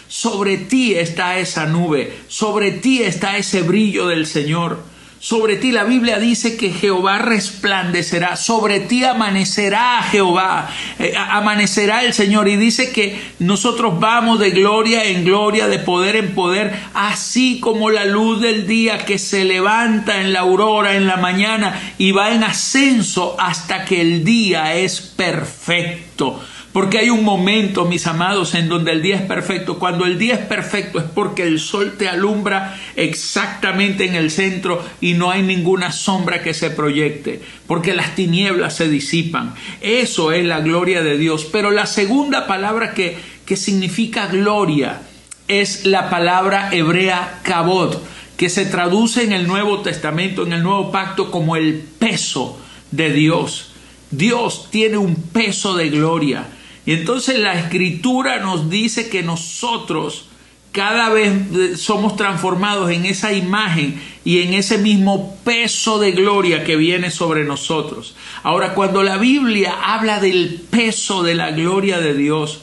Sobre 0.09 0.59
ti 0.59 0.95
está 0.95 1.39
esa 1.39 1.67
nube, 1.67 2.13
sobre 2.29 2.71
ti 2.73 3.03
está 3.03 3.37
ese 3.37 3.63
brillo 3.63 4.07
del 4.07 4.27
Señor 4.27 4.94
sobre 5.25 5.57
ti. 5.57 5.73
La 5.73 5.85
Biblia 5.85 6.19
dice 6.19 6.59
que 6.59 6.71
Jehová 6.71 7.17
resplandecerá, 7.17 8.37
sobre 8.37 8.81
ti 8.81 9.05
amanecerá 9.05 10.03
Jehová, 10.03 10.69
eh, 10.99 11.15
amanecerá 11.17 12.05
el 12.05 12.13
Señor. 12.13 12.47
Y 12.47 12.57
dice 12.57 12.93
que 12.93 13.19
nosotros 13.39 13.99
vamos 13.99 14.39
de 14.39 14.51
gloria 14.51 15.05
en 15.05 15.25
gloria, 15.25 15.67
de 15.67 15.79
poder 15.79 16.17
en 16.17 16.35
poder, 16.35 16.79
así 16.93 17.59
como 17.59 17.89
la 17.89 18.05
luz 18.05 18.43
del 18.43 18.67
día 18.67 19.07
que 19.07 19.19
se 19.19 19.47
levanta 19.47 20.21
en 20.21 20.35
la 20.35 20.41
aurora, 20.41 20.95
en 20.95 21.07
la 21.07 21.17
mañana, 21.17 21.81
y 21.97 22.13
va 22.13 22.33
en 22.33 22.45
ascenso 22.45 23.35
hasta 23.39 23.87
que 23.87 24.03
el 24.03 24.25
día 24.25 24.75
es 24.75 25.01
perfecto. 25.01 26.45
Porque 26.75 26.99
hay 26.99 27.09
un 27.09 27.23
momento, 27.23 27.85
mis 27.85 28.05
amados, 28.09 28.57
en 28.57 28.69
donde 28.69 28.91
el 28.91 29.01
día 29.01 29.15
es 29.15 29.23
perfecto. 29.23 29.79
Cuando 29.79 30.07
el 30.07 30.19
día 30.19 30.35
es 30.35 30.41
perfecto 30.41 30.99
es 30.99 31.05
porque 31.05 31.45
el 31.45 31.61
sol 31.61 31.95
te 31.97 32.09
alumbra 32.09 32.77
exactamente 32.97 34.07
en 34.07 34.17
el 34.17 34.29
centro 34.33 34.85
y 35.01 35.15
no 35.15 35.31
hay 35.31 35.45
ninguna 35.45 35.93
sombra 35.93 36.43
que 36.43 36.53
se 36.53 36.71
proyecte. 36.71 37.41
Porque 37.69 37.95
las 37.95 38.17
tinieblas 38.17 38.75
se 38.75 38.89
disipan. 38.89 39.55
Eso 39.83 40.33
es 40.33 40.45
la 40.45 40.63
gloria 40.63 41.05
de 41.05 41.17
Dios. 41.17 41.45
Pero 41.45 41.71
la 41.71 41.87
segunda 41.87 42.49
palabra 42.49 42.93
que, 42.93 43.19
que 43.47 43.55
significa 43.55 44.27
gloria 44.27 45.01
es 45.47 45.87
la 45.87 46.11
palabra 46.11 46.71
hebrea 46.73 47.39
kabod, 47.45 47.99
que 48.37 48.51
se 48.51 48.67
traduce 48.67 49.23
en 49.23 49.31
el 49.31 49.47
Nuevo 49.47 49.83
Testamento, 49.83 50.43
en 50.43 50.53
el 50.53 50.65
Nuevo 50.65 50.91
Pacto, 50.91 51.31
como 51.31 51.55
el 51.55 51.85
peso 52.01 52.59
de 52.91 53.13
Dios. 53.13 53.71
Dios 54.11 54.67
tiene 54.73 54.97
un 54.97 55.15
peso 55.15 55.77
de 55.77 55.89
gloria. 55.91 56.49
Y 56.87 56.93
entonces 56.93 57.39
la 57.39 57.59
escritura 57.59 58.41
nos 58.41 58.69
dice 58.69 59.09
que 59.09 59.23
nosotros 59.23 60.27
cada 60.75 61.09
vez 61.09 61.33
eh, 61.55 61.77
somos 61.77 62.17
transformados 62.17 62.91
en 62.91 63.07
esa 63.07 63.33
imagen 63.33 64.03
y 64.25 64.41
en 64.43 64.55
ese 64.55 64.77
mismo 64.77 65.39
peso 65.45 66.01
de 66.01 66.11
gloria 66.11 66.65
que 66.65 66.75
viene 66.75 67.13
sobre 67.13 67.45
nosotros. 67.45 68.17
Ahora, 68.43 68.75
cuando 68.75 69.05
la 69.05 69.17
Biblia 69.17 69.73
habla 69.85 70.19
del 70.19 70.61
peso 70.71 71.23
de 71.23 71.37
la 71.37 71.53
gloria 71.53 72.01
de 72.01 72.15
Dios, 72.15 72.61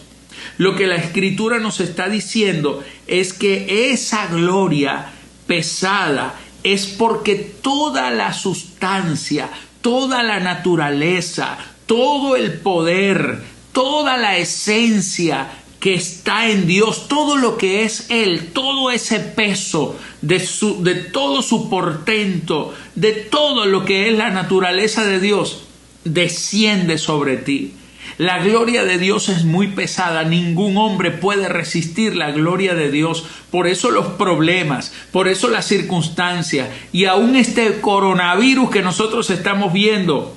lo 0.58 0.76
que 0.76 0.88
la 0.88 0.98
escritura 0.98 1.60
nos 1.60 1.80
está 1.80 2.10
diciendo 2.10 2.84
es 3.08 3.32
que 3.32 3.92
esa 3.94 4.28
gloria 4.28 5.14
pesada 5.48 6.36
es 6.64 6.88
porque 6.88 7.36
toda 7.36 8.12
la 8.12 8.34
sustancia, 8.34 9.50
toda 9.82 10.22
la 10.22 10.42
naturaleza, 10.42 11.58
todo 11.86 12.36
el 12.36 12.54
poder, 12.60 13.42
toda 13.72 14.18
la 14.18 14.38
esencia 14.38 15.50
que 15.80 15.96
está 15.96 16.48
en 16.50 16.68
Dios, 16.68 17.08
todo 17.08 17.38
lo 17.38 17.58
que 17.58 17.84
es 17.84 18.06
Él, 18.10 18.50
todo 18.54 18.92
ese 18.92 19.20
peso 19.20 19.98
de, 20.22 20.40
su, 20.40 20.84
de 20.84 20.94
todo 20.94 21.42
su 21.42 21.70
portento, 21.70 22.74
de 22.94 23.14
todo 23.14 23.66
lo 23.66 23.84
que 23.84 24.08
es 24.08 24.18
la 24.18 24.30
naturaleza 24.30 25.06
de 25.06 25.20
Dios, 25.20 25.64
desciende 26.04 27.00
sobre 27.00 27.38
ti. 27.38 27.74
La 28.20 28.38
gloria 28.44 28.84
de 28.84 29.00
Dios 29.00 29.30
es 29.30 29.46
muy 29.46 29.70
pesada, 29.70 30.24
ningún 30.24 30.78
hombre 30.78 31.10
puede 31.10 31.50
resistir 31.50 32.16
la 32.16 32.30
gloria 32.30 32.76
de 32.76 32.92
Dios. 32.92 33.26
Por 33.50 33.68
eso 33.68 33.90
los 33.90 34.06
problemas, 34.06 34.94
por 35.12 35.28
eso 35.28 35.50
las 35.50 35.66
circunstancias 35.66 36.70
y 36.92 37.06
aún 37.06 37.36
este 37.36 37.82
coronavirus 37.82 38.70
que 38.70 38.84
nosotros 38.84 39.32
estamos 39.32 39.74
viendo 39.74 40.36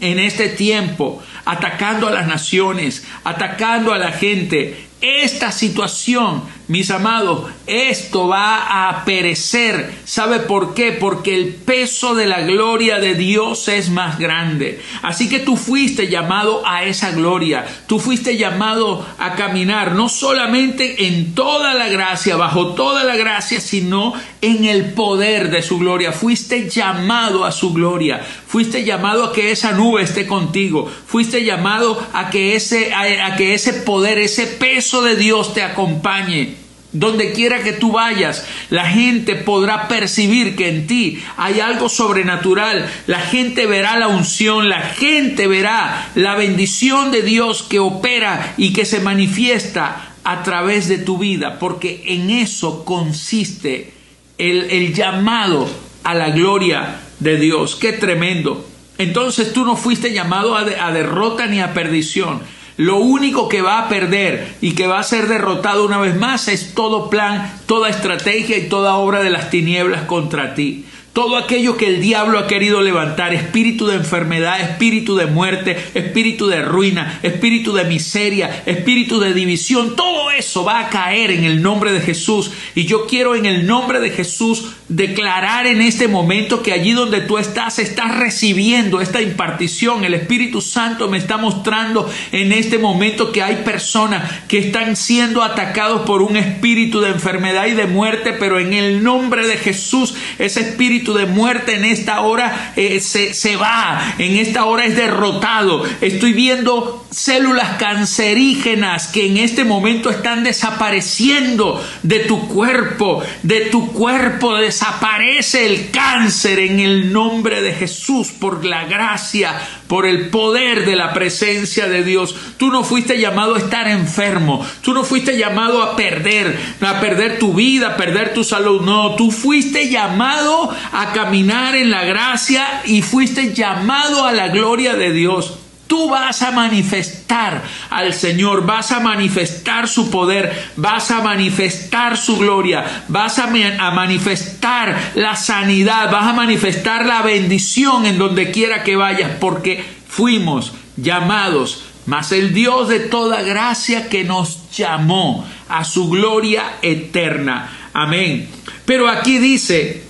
en 0.00 0.18
este 0.18 0.48
tiempo, 0.48 1.22
atacando 1.44 2.08
a 2.08 2.10
las 2.10 2.26
naciones, 2.26 3.04
atacando 3.24 3.92
a 3.92 3.98
la 3.98 4.12
gente. 4.12 4.86
Esta 5.00 5.52
situación 5.52 6.42
mis 6.68 6.90
amados, 6.90 7.48
esto 7.66 8.26
va 8.26 8.88
a 8.88 9.04
perecer. 9.04 9.92
¿Sabe 10.04 10.40
por 10.40 10.74
qué? 10.74 10.90
Porque 10.90 11.36
el 11.36 11.54
peso 11.54 12.16
de 12.16 12.26
la 12.26 12.40
gloria 12.40 12.98
de 12.98 13.14
Dios 13.14 13.68
es 13.68 13.88
más 13.90 14.18
grande. 14.18 14.80
Así 15.02 15.28
que 15.28 15.38
tú 15.38 15.56
fuiste 15.56 16.08
llamado 16.08 16.66
a 16.66 16.82
esa 16.82 17.12
gloria. 17.12 17.64
Tú 17.86 18.00
fuiste 18.00 18.36
llamado 18.36 19.06
a 19.18 19.34
caminar 19.34 19.92
no 19.92 20.08
solamente 20.08 21.06
en 21.06 21.36
toda 21.36 21.72
la 21.74 21.88
gracia, 21.88 22.34
bajo 22.34 22.74
toda 22.74 23.04
la 23.04 23.14
gracia, 23.14 23.60
sino 23.60 24.14
en 24.40 24.64
el 24.64 24.92
poder 24.92 25.50
de 25.50 25.62
su 25.62 25.78
gloria. 25.78 26.10
Fuiste 26.10 26.68
llamado 26.68 27.44
a 27.44 27.52
su 27.52 27.72
gloria. 27.72 28.20
Fuiste 28.48 28.84
llamado 28.84 29.24
a 29.24 29.32
que 29.32 29.52
esa 29.52 29.70
nube 29.70 30.02
esté 30.02 30.26
contigo. 30.26 30.90
Fuiste 31.06 31.44
llamado 31.44 32.04
a 32.12 32.28
que 32.30 32.56
ese, 32.56 32.92
a 32.92 33.36
que 33.36 33.54
ese 33.54 33.72
poder, 33.72 34.18
ese 34.18 34.48
peso 34.48 35.02
de 35.02 35.14
Dios 35.14 35.54
te 35.54 35.62
acompañe. 35.62 36.55
Donde 36.98 37.32
quiera 37.32 37.62
que 37.62 37.74
tú 37.74 37.92
vayas, 37.92 38.46
la 38.70 38.88
gente 38.88 39.34
podrá 39.34 39.86
percibir 39.86 40.56
que 40.56 40.70
en 40.70 40.86
ti 40.86 41.22
hay 41.36 41.60
algo 41.60 41.90
sobrenatural. 41.90 42.90
La 43.06 43.20
gente 43.20 43.66
verá 43.66 43.98
la 43.98 44.08
unción, 44.08 44.70
la 44.70 44.80
gente 44.80 45.46
verá 45.46 46.08
la 46.14 46.36
bendición 46.36 47.12
de 47.12 47.20
Dios 47.20 47.62
que 47.62 47.80
opera 47.80 48.54
y 48.56 48.72
que 48.72 48.86
se 48.86 49.00
manifiesta 49.00 50.14
a 50.24 50.42
través 50.42 50.88
de 50.88 50.96
tu 50.96 51.18
vida, 51.18 51.58
porque 51.58 52.02
en 52.06 52.30
eso 52.30 52.86
consiste 52.86 53.92
el, 54.38 54.94
llamado 54.94 55.68
a 56.02 56.14
la 56.14 56.30
gloria 56.30 57.00
de 57.20 57.36
Dios. 57.36 57.76
Qué 57.76 57.92
tremendo. 57.92 58.66
Entonces 58.96 59.52
tú 59.52 59.66
no 59.66 59.76
fuiste 59.76 60.14
llamado 60.14 60.56
a 60.56 60.92
derrota 60.92 61.46
ni 61.46 61.60
a 61.60 61.74
perdición 61.74 62.40
lo 62.76 62.98
único 62.98 63.48
que 63.48 63.62
va 63.62 63.78
a 63.78 63.88
perder 63.88 64.54
y 64.60 64.72
que 64.72 64.86
va 64.86 64.98
a 64.98 65.04
ser 65.04 65.28
derrotado 65.28 65.84
una 65.84 65.98
vez 65.98 66.16
más 66.16 66.48
es 66.48 66.74
todo 66.74 67.08
plan, 67.08 67.52
toda 67.66 67.88
estrategia 67.88 68.58
y 68.58 68.68
toda 68.68 68.96
obra 68.96 69.22
de 69.22 69.30
las 69.30 69.50
tinieblas 69.50 70.02
contra 70.02 70.54
ti 70.54 70.84
todo 71.16 71.38
aquello 71.38 71.78
que 71.78 71.86
el 71.86 72.02
diablo 72.02 72.38
ha 72.38 72.46
querido 72.46 72.82
levantar, 72.82 73.32
espíritu 73.32 73.86
de 73.86 73.96
enfermedad, 73.96 74.60
espíritu 74.60 75.16
de 75.16 75.24
muerte, 75.24 75.74
espíritu 75.94 76.46
de 76.46 76.60
ruina, 76.60 77.20
espíritu 77.22 77.72
de 77.72 77.84
miseria, 77.84 78.62
espíritu 78.66 79.18
de 79.18 79.32
división, 79.32 79.96
todo 79.96 80.30
eso 80.30 80.62
va 80.62 80.78
a 80.78 80.90
caer 80.90 81.30
en 81.30 81.44
el 81.44 81.62
nombre 81.62 81.92
de 81.92 82.02
Jesús. 82.02 82.50
Y 82.74 82.84
yo 82.84 83.06
quiero 83.06 83.34
en 83.34 83.46
el 83.46 83.66
nombre 83.66 84.00
de 84.00 84.10
Jesús 84.10 84.72
declarar 84.88 85.66
en 85.66 85.80
este 85.80 86.06
momento 86.06 86.62
que 86.62 86.74
allí 86.74 86.92
donde 86.92 87.22
tú 87.22 87.38
estás, 87.38 87.78
estás 87.78 88.18
recibiendo 88.18 89.00
esta 89.00 89.22
impartición. 89.22 90.04
El 90.04 90.12
Espíritu 90.12 90.60
Santo 90.60 91.08
me 91.08 91.16
está 91.16 91.38
mostrando 91.38 92.10
en 92.30 92.52
este 92.52 92.76
momento 92.76 93.32
que 93.32 93.42
hay 93.42 93.56
personas 93.64 94.30
que 94.48 94.58
están 94.58 94.96
siendo 94.96 95.42
atacados 95.42 96.02
por 96.02 96.20
un 96.20 96.36
espíritu 96.36 97.00
de 97.00 97.08
enfermedad 97.08 97.68
y 97.68 97.72
de 97.72 97.86
muerte, 97.86 98.34
pero 98.34 98.60
en 98.60 98.74
el 98.74 99.02
nombre 99.02 99.46
de 99.46 99.56
Jesús, 99.56 100.14
ese 100.38 100.60
espíritu 100.60 101.05
de 101.14 101.26
muerte 101.26 101.74
en 101.74 101.84
esta 101.84 102.20
hora 102.20 102.72
eh, 102.76 103.00
se, 103.00 103.34
se 103.34 103.56
va, 103.56 104.14
en 104.18 104.36
esta 104.36 104.64
hora 104.64 104.84
es 104.84 104.96
derrotado. 104.96 105.84
Estoy 106.00 106.32
viendo 106.32 107.06
células 107.10 107.76
cancerígenas 107.78 109.08
que 109.08 109.26
en 109.26 109.38
este 109.38 109.64
momento 109.64 110.10
están 110.10 110.44
desapareciendo 110.44 111.82
de 112.02 112.20
tu 112.20 112.48
cuerpo, 112.48 113.22
de 113.42 113.62
tu 113.62 113.92
cuerpo 113.92 114.56
desaparece 114.56 115.66
el 115.66 115.90
cáncer 115.90 116.58
en 116.58 116.80
el 116.80 117.12
nombre 117.12 117.62
de 117.62 117.72
Jesús 117.72 118.28
por 118.28 118.64
la 118.64 118.84
gracia, 118.84 119.54
por 119.86 120.06
el 120.06 120.28
poder 120.28 120.84
de 120.84 120.96
la 120.96 121.12
presencia 121.12 121.88
de 121.88 122.02
Dios. 122.02 122.34
Tú 122.56 122.70
no 122.70 122.84
fuiste 122.84 123.18
llamado 123.18 123.54
a 123.54 123.58
estar 123.58 123.88
enfermo, 123.88 124.64
tú 124.82 124.92
no 124.92 125.04
fuiste 125.04 125.38
llamado 125.38 125.82
a 125.82 125.96
perder, 125.96 126.58
a 126.80 127.00
perder 127.00 127.38
tu 127.38 127.54
vida, 127.54 127.88
a 127.88 127.96
perder 127.96 128.34
tu 128.34 128.44
salud, 128.44 128.82
no, 128.82 129.14
tú 129.16 129.30
fuiste 129.30 129.88
llamado 129.88 130.74
a 130.96 131.12
caminar 131.12 131.76
en 131.76 131.90
la 131.90 132.04
gracia 132.04 132.80
y 132.86 133.02
fuiste 133.02 133.52
llamado 133.52 134.24
a 134.24 134.32
la 134.32 134.48
gloria 134.48 134.94
de 134.94 135.12
Dios. 135.12 135.58
Tú 135.86 136.08
vas 136.08 136.40
a 136.40 136.52
manifestar 136.52 137.62
al 137.90 138.14
Señor, 138.14 138.64
vas 138.64 138.92
a 138.92 139.00
manifestar 139.00 139.88
su 139.88 140.10
poder, 140.10 140.70
vas 140.76 141.10
a 141.10 141.20
manifestar 141.20 142.16
su 142.16 142.38
gloria, 142.38 143.04
vas 143.08 143.38
a, 143.38 143.46
manifestar 143.92 145.12
la 145.14 145.36
sanidad, 145.36 146.10
vas 146.10 146.28
a 146.28 146.32
manifestar 146.32 147.04
la 147.04 147.20
bendición 147.20 148.06
en 148.06 148.16
donde 148.16 148.50
quiera 148.50 148.82
que 148.82 148.96
vayas, 148.96 149.32
porque 149.38 149.84
fuimos 150.08 150.72
llamados, 150.96 151.84
mas 152.06 152.32
el 152.32 152.54
Dios 152.54 152.88
de 152.88 153.00
toda 153.00 153.42
gracia 153.42 154.08
que 154.08 154.24
nos 154.24 154.70
llamó 154.70 155.46
a 155.68 155.84
su 155.84 156.08
gloria 156.08 156.78
eterna. 156.80 157.70
Amén. 157.92 158.48
Pero 158.86 159.08
aquí 159.08 159.38
dice, 159.38 160.05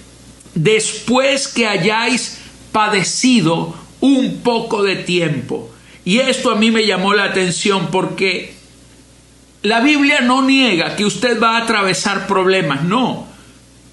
después 0.56 1.46
que 1.46 1.68
hayáis 1.68 2.38
padecido 2.72 3.76
un 4.00 4.40
poco 4.42 4.82
de 4.82 4.96
tiempo. 4.96 5.70
Y 6.04 6.18
esto 6.18 6.50
a 6.50 6.56
mí 6.56 6.70
me 6.70 6.86
llamó 6.86 7.14
la 7.14 7.24
atención 7.24 7.88
porque 7.92 8.54
la 9.62 9.80
Biblia 9.80 10.20
no 10.20 10.42
niega 10.42 10.96
que 10.96 11.04
usted 11.04 11.40
va 11.40 11.56
a 11.56 11.62
atravesar 11.62 12.26
problemas, 12.26 12.84
no. 12.84 13.26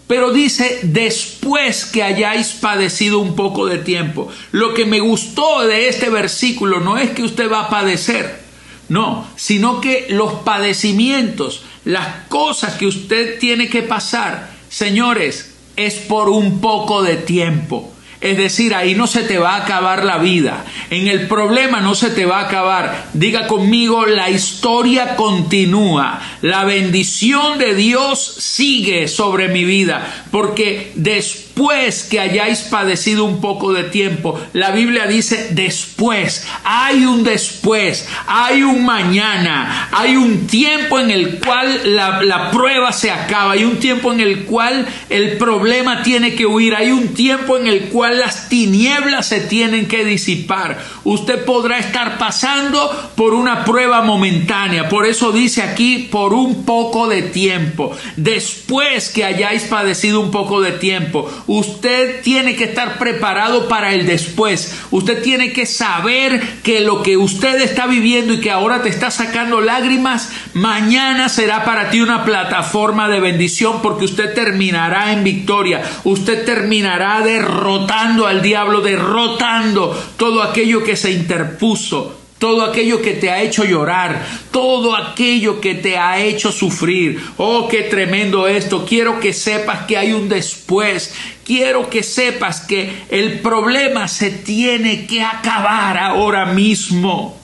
Pero 0.08 0.32
dice 0.32 0.80
después 0.84 1.86
que 1.86 2.04
hayáis 2.04 2.50
padecido 2.50 3.20
un 3.20 3.36
poco 3.36 3.66
de 3.66 3.80
tiempo. 3.80 4.30
Lo 4.52 4.74
que 4.74 4.86
me 4.86 5.00
gustó 5.00 5.66
de 5.66 5.88
este 5.88 6.10
versículo 6.10 6.80
no 6.80 6.98
es 6.98 7.12
que 7.12 7.24
usted 7.24 7.52
va 7.52 7.62
a 7.62 7.70
padecer, 7.70 8.42
no, 8.90 9.28
sino 9.36 9.82
que 9.82 10.08
los 10.10 10.34
padecimientos, 10.42 11.64
las 11.86 12.28
cosas 12.28 12.76
que 12.76 12.86
usted 12.86 13.40
tiene 13.40 13.70
que 13.70 13.82
pasar, 13.82 14.52
señores, 14.70 15.53
es 15.76 15.96
por 15.96 16.30
un 16.30 16.60
poco 16.60 17.04
de 17.04 17.18
tiempo. 17.18 17.90
Es 18.24 18.38
decir, 18.38 18.74
ahí 18.74 18.96
no 18.96 19.06
se 19.06 19.24
te 19.24 19.38
va 19.38 19.56
a 19.56 19.64
acabar 19.64 20.06
la 20.06 20.18
vida. 20.18 20.64
En 20.90 21.10
el 21.10 21.28
problema 21.28 21.82
no 21.82 21.94
se 21.94 22.10
te 22.10 22.26
va 22.26 22.40
a 22.40 22.46
acabar. 22.46 23.10
Diga 23.12 23.48
conmigo, 23.48 24.06
la 24.06 24.30
historia 24.30 25.18
continúa. 25.18 26.22
La 26.42 26.64
bendición 26.64 27.58
de 27.58 27.76
Dios 27.76 28.24
sigue 28.24 29.10
sobre 29.10 29.50
mi 29.50 29.66
vida. 29.66 30.26
Porque 30.32 30.94
después 30.96 31.43
después 31.54 32.04
que 32.06 32.20
hayáis 32.20 32.62
padecido 32.62 33.26
un 33.26 33.40
poco 33.40 33.74
de 33.74 33.84
tiempo. 33.84 34.40
La 34.54 34.72
Biblia 34.72 35.06
dice 35.06 35.50
después, 35.52 36.48
hay 36.64 37.06
un 37.06 37.24
después, 37.24 38.08
hay 38.26 38.64
un 38.64 38.84
mañana, 38.84 39.90
hay 39.92 40.16
un 40.16 40.48
tiempo 40.48 41.00
en 41.00 41.12
el 41.12 41.40
cual 41.40 41.96
la, 41.96 42.24
la, 42.24 42.50
prueba 42.50 42.92
se 42.92 43.12
acaba, 43.12 43.52
hay 43.52 43.66
un 43.66 43.78
tiempo 43.78 44.12
en 44.12 44.20
el 44.20 44.46
cual 44.46 44.88
el 45.10 45.38
problema 45.38 46.02
tiene 46.02 46.34
que 46.34 46.46
huir, 46.46 46.74
hay 46.76 46.92
un 46.92 47.10
tiempo 47.10 47.58
en 47.58 47.68
el 47.68 47.90
cual 47.90 48.20
las 48.20 48.50
tinieblas 48.50 49.28
se 49.28 49.42
tienen 49.42 49.88
que 49.88 50.04
disipar. 50.04 50.80
Usted 51.04 51.46
podrá 51.46 51.78
estar 51.78 52.18
pasando 52.18 53.12
por 53.16 53.34
una 53.34 53.64
prueba 53.64 54.02
momentánea, 54.02 54.90
por 54.90 55.06
eso 55.06 55.32
dice 55.32 55.62
aquí 55.62 56.10
por 56.12 56.34
un 56.34 56.66
poco 56.66 57.08
de 57.08 57.22
tiempo. 57.22 57.96
Después 58.16 59.10
que 59.10 59.24
hayáis 59.24 59.64
padecido 59.64 60.20
un 60.20 60.32
poco 60.32 60.62
de 60.62 60.72
tiempo, 60.72 61.30
Usted 61.48 62.22
tiene 62.22 62.56
que 62.56 62.66
estar 62.66 62.98
preparado 62.98 63.68
para 63.68 63.94
el 63.94 64.06
después. 64.06 64.82
Usted 64.92 65.22
tiene 65.22 65.54
que 65.54 65.66
saber 65.66 66.42
que 66.64 66.80
lo 66.80 67.04
que 67.04 67.18
usted 67.18 67.62
está 67.62 67.86
viviendo 67.88 68.34
y 68.34 68.40
que 68.40 68.52
ahora 68.52 68.82
te 68.82 68.90
está 68.90 69.12
sacando 69.12 69.62
lágrimas, 69.62 70.32
mañana 70.54 71.30
será 71.30 71.66
para 71.66 71.90
ti 71.90 72.02
una 72.02 72.24
plataforma 72.24 73.10
de 73.10 73.20
bendición 73.20 73.82
porque 73.82 74.06
usted 74.06 74.34
terminará 74.34 75.12
en 75.12 75.24
victoria. 75.24 75.84
Usted 76.04 76.46
terminará 76.46 77.22
derrotando 77.22 78.26
al 78.28 78.42
diablo, 78.42 78.82
derrotando 78.82 79.92
todo 80.18 80.44
aquello 80.44 80.84
que 80.84 80.96
se 80.96 81.12
interpuso 81.12 82.23
todo 82.44 82.66
aquello 82.66 83.02
que 83.02 83.14
te 83.14 83.32
ha 83.32 83.42
hecho 83.42 83.64
llorar, 83.64 84.22
todo 84.52 84.98
aquello 84.98 85.62
que 85.62 85.76
te 85.76 85.98
ha 85.98 86.20
hecho 86.20 86.52
sufrir. 86.52 87.24
Oh, 87.38 87.70
qué 87.70 87.84
tremendo 87.84 88.50
esto. 88.50 88.86
Quiero 88.86 89.22
que 89.22 89.32
sepas 89.32 89.86
que 89.86 89.96
hay 89.98 90.12
un 90.12 90.28
después. 90.28 91.16
Quiero 91.46 91.90
que 91.90 92.04
sepas 92.04 92.60
que 92.60 93.04
el 93.10 93.40
problema 93.40 94.10
se 94.10 94.30
tiene 94.30 95.06
que 95.06 95.24
acabar 95.24 95.98
ahora 95.98 96.48
mismo. 96.48 97.40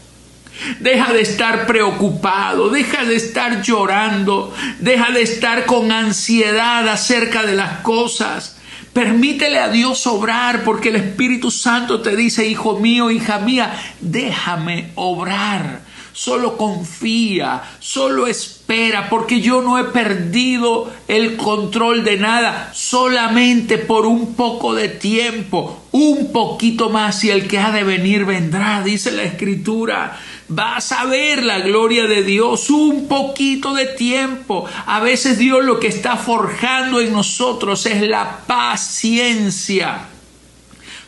Deja 0.81 1.13
de 1.13 1.21
estar 1.21 1.65
preocupado, 1.65 2.69
deja 2.69 3.05
de 3.05 3.15
estar 3.15 3.61
llorando, 3.61 4.53
deja 4.79 5.11
de 5.11 5.21
estar 5.21 5.65
con 5.65 5.93
ansiedad 5.93 6.89
acerca 6.89 7.45
de 7.45 7.55
las 7.55 7.79
cosas. 7.83 8.58
Permítele 8.99 9.59
a 9.59 9.69
Dios 9.69 10.05
obrar 10.07 10.65
porque 10.65 10.89
el 10.89 10.97
Espíritu 10.97 11.51
Santo 11.51 12.01
te 12.01 12.17
dice, 12.17 12.45
hijo 12.45 12.81
mío, 12.81 13.11
hija 13.11 13.39
mía, 13.39 13.71
déjame 14.01 14.91
obrar. 14.95 15.83
Solo 16.11 16.57
confía, 16.57 17.63
solo 17.79 18.27
espera, 18.27 19.09
porque 19.09 19.39
yo 19.39 19.61
no 19.61 19.79
he 19.79 19.85
perdido 19.85 20.91
el 21.07 21.37
control 21.37 22.03
de 22.03 22.17
nada, 22.17 22.71
solamente 22.73 23.77
por 23.77 24.05
un 24.05 24.35
poco 24.35 24.75
de 24.75 24.89
tiempo, 24.89 25.81
un 25.93 26.33
poquito 26.33 26.89
más 26.89 27.23
y 27.23 27.29
el 27.29 27.47
que 27.47 27.57
ha 27.57 27.71
de 27.71 27.85
venir 27.85 28.25
vendrá, 28.25 28.83
dice 28.83 29.11
la 29.11 29.23
Escritura 29.23 30.19
vas 30.49 30.91
a 30.91 31.05
ver 31.05 31.43
la 31.43 31.59
gloria 31.59 32.07
de 32.07 32.23
Dios 32.23 32.69
un 32.69 33.07
poquito 33.07 33.73
de 33.73 33.85
tiempo. 33.85 34.65
A 34.85 34.99
veces 34.99 35.37
Dios 35.37 35.63
lo 35.63 35.79
que 35.79 35.87
está 35.87 36.17
forjando 36.17 36.99
en 36.99 37.13
nosotros 37.13 37.85
es 37.85 38.01
la 38.01 38.41
paciencia. 38.47 40.07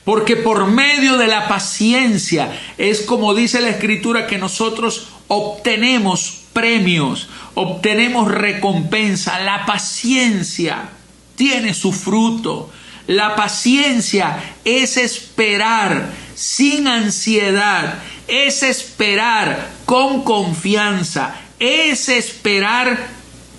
Porque 0.05 0.35
por 0.35 0.67
medio 0.67 1.17
de 1.17 1.27
la 1.27 1.47
paciencia 1.47 2.59
es 2.77 3.01
como 3.01 3.35
dice 3.35 3.61
la 3.61 3.69
escritura 3.69 4.27
que 4.27 4.37
nosotros 4.37 5.09
obtenemos 5.27 6.41
premios, 6.53 7.29
obtenemos 7.55 8.29
recompensa. 8.29 9.39
La 9.39 9.65
paciencia 9.65 10.89
tiene 11.35 11.73
su 11.73 11.91
fruto. 11.91 12.69
La 13.07 13.35
paciencia 13.35 14.55
es 14.63 14.97
esperar 14.97 16.11
sin 16.35 16.87
ansiedad 16.87 18.01
es 18.31 18.63
esperar 18.63 19.69
con 19.85 20.23
confianza, 20.23 21.35
es 21.59 22.07
esperar 22.07 23.09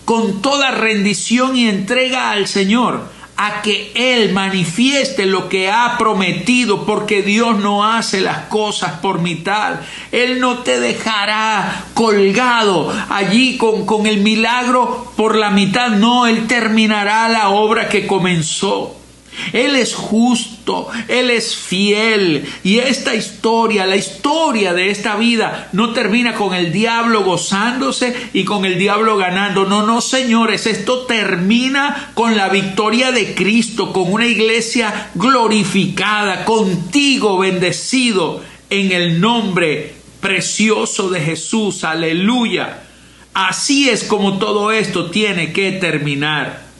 con 0.07 0.41
toda 0.41 0.71
rendición 0.71 1.57
y 1.57 1.69
entrega 1.69 2.31
al 2.31 2.49
Señor 2.49 3.13
a 3.37 3.61
que 3.61 3.93
Él 3.95 4.33
manifieste 4.33 5.27
lo 5.27 5.51
que 5.51 5.71
ha 5.71 5.99
prometido, 5.99 6.87
porque 6.87 7.23
Dios 7.23 7.59
no 7.59 7.85
hace 7.85 8.23
las 8.23 8.47
cosas 8.47 9.01
por 9.01 9.21
mitad. 9.21 9.81
Él 10.11 10.41
no 10.41 10.61
te 10.61 10.81
dejará 10.81 11.85
colgado 11.93 12.93
allí 13.11 13.59
con, 13.59 13.85
con 13.85 14.07
el 14.07 14.21
milagro 14.21 15.13
por 15.17 15.37
la 15.37 15.51
mitad, 15.51 15.91
no, 15.91 16.27
Él 16.27 16.47
terminará 16.47 17.29
la 17.29 17.51
obra 17.51 17.89
que 17.91 18.07
comenzó. 18.07 19.02
Él 19.53 19.77
es 19.77 19.95
justo, 19.95 20.89
Él 21.09 21.31
es 21.31 21.57
fiel. 21.57 22.47
Y 22.63 22.79
esta 22.79 23.15
historia, 23.15 23.87
la 23.87 23.97
historia 23.97 24.75
de 24.75 24.91
esta 24.91 25.17
vida, 25.17 25.69
no 25.73 25.93
termina 25.93 26.35
con 26.35 26.55
el 26.55 26.73
diablo 26.73 27.25
gozándose 27.25 28.15
y 28.33 28.45
con 28.45 28.65
el 28.65 28.79
diablo 28.79 29.17
ganando. 29.17 29.65
No, 29.65 29.87
no, 29.87 30.01
señores, 30.01 30.67
esto 30.67 31.07
termina 31.07 32.11
con 32.15 32.37
la 32.37 32.49
victoria 32.49 33.13
de 33.13 33.35
Cristo, 33.35 33.93
con 33.93 34.13
una 34.13 34.27
iglesia 34.27 35.11
glorificada, 35.15 36.45
contigo 36.45 37.39
bendecido 37.39 38.43
en 38.71 38.93
el 38.93 39.21
nombre 39.21 39.95
precioso 40.21 41.11
de 41.11 41.21
Jesús. 41.21 41.85
Aleluya. 41.85 42.83
Así 43.35 43.89
es 43.89 44.05
como 44.05 44.39
todo 44.39 44.73
esto 44.73 45.11
tiene 45.11 45.53
que 45.53 45.73
terminar. 45.73 46.72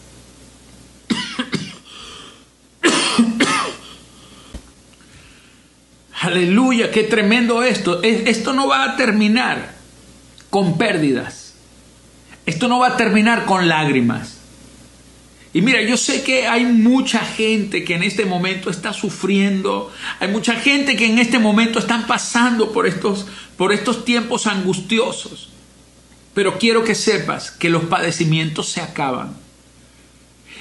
Aleluya, 6.23 6.93
qué 6.93 7.03
tremendo 7.03 7.65
esto. 7.65 8.01
Esto 8.05 8.53
no 8.53 8.69
va 8.69 8.85
a 8.85 8.97
terminar 8.97 9.75
con 10.51 10.79
pérdidas. 10.79 11.55
Esto 12.47 12.69
no 12.69 12.79
va 12.79 12.91
a 12.91 12.97
terminar 12.97 13.45
con 13.45 13.69
lágrimas. 13.69 14.39
Y 15.53 15.63
mira, 15.63 15.83
yo 15.83 15.97
sé 15.97 16.23
que 16.23 16.47
hay 16.47 16.65
mucha 16.65 17.19
gente 17.19 17.83
que 17.83 17.97
en 17.97 18.05
este 18.05 18.25
momento 18.25 18.71
está 18.71 18.93
sufriendo, 18.93 19.93
hay 20.21 20.29
mucha 20.29 20.55
gente 20.55 20.95
que 20.95 21.07
en 21.07 21.19
este 21.19 21.41
momento 21.41 21.81
están 21.81 22.07
pasando 22.07 22.71
por 22.71 22.87
estos, 22.87 23.27
por 23.57 23.73
estos 23.73 24.05
tiempos 24.05 24.47
angustiosos. 24.47 25.51
Pero 26.35 26.57
quiero 26.57 26.85
que 26.85 26.95
sepas 26.95 27.51
que 27.51 27.69
los 27.69 27.83
padecimientos 27.87 28.69
se 28.69 28.81
acaban. 28.81 29.35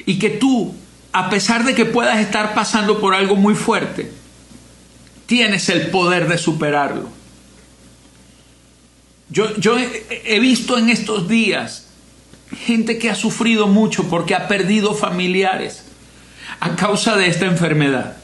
Y 0.07 0.17
que 0.17 0.31
tú, 0.31 0.73
a 1.13 1.29
pesar 1.29 1.65
de 1.65 1.75
que 1.75 1.85
puedas 1.85 2.17
estar 2.17 2.55
pasando 2.55 2.99
por 2.99 3.13
algo 3.13 3.35
muy 3.35 3.53
fuerte, 3.53 4.20
tienes 5.31 5.69
el 5.69 5.87
poder 5.91 6.27
de 6.27 6.37
superarlo. 6.37 7.07
Yo, 9.29 9.77
he, 9.77 10.39
visto 10.41 10.77
en 10.77 10.89
estos 10.89 11.29
días 11.29 11.87
gente 12.65 12.97
que 12.97 13.09
ha 13.09 13.15
sufrido 13.15 13.67
mucho 13.67 14.09
porque 14.09 14.35
ha 14.35 14.49
perdido 14.49 14.93
familiares, 14.93 15.85
a 16.59 16.75
causa 16.75 17.15
de 17.15 17.27
esta 17.27 17.45
enfermedad. 17.45 18.17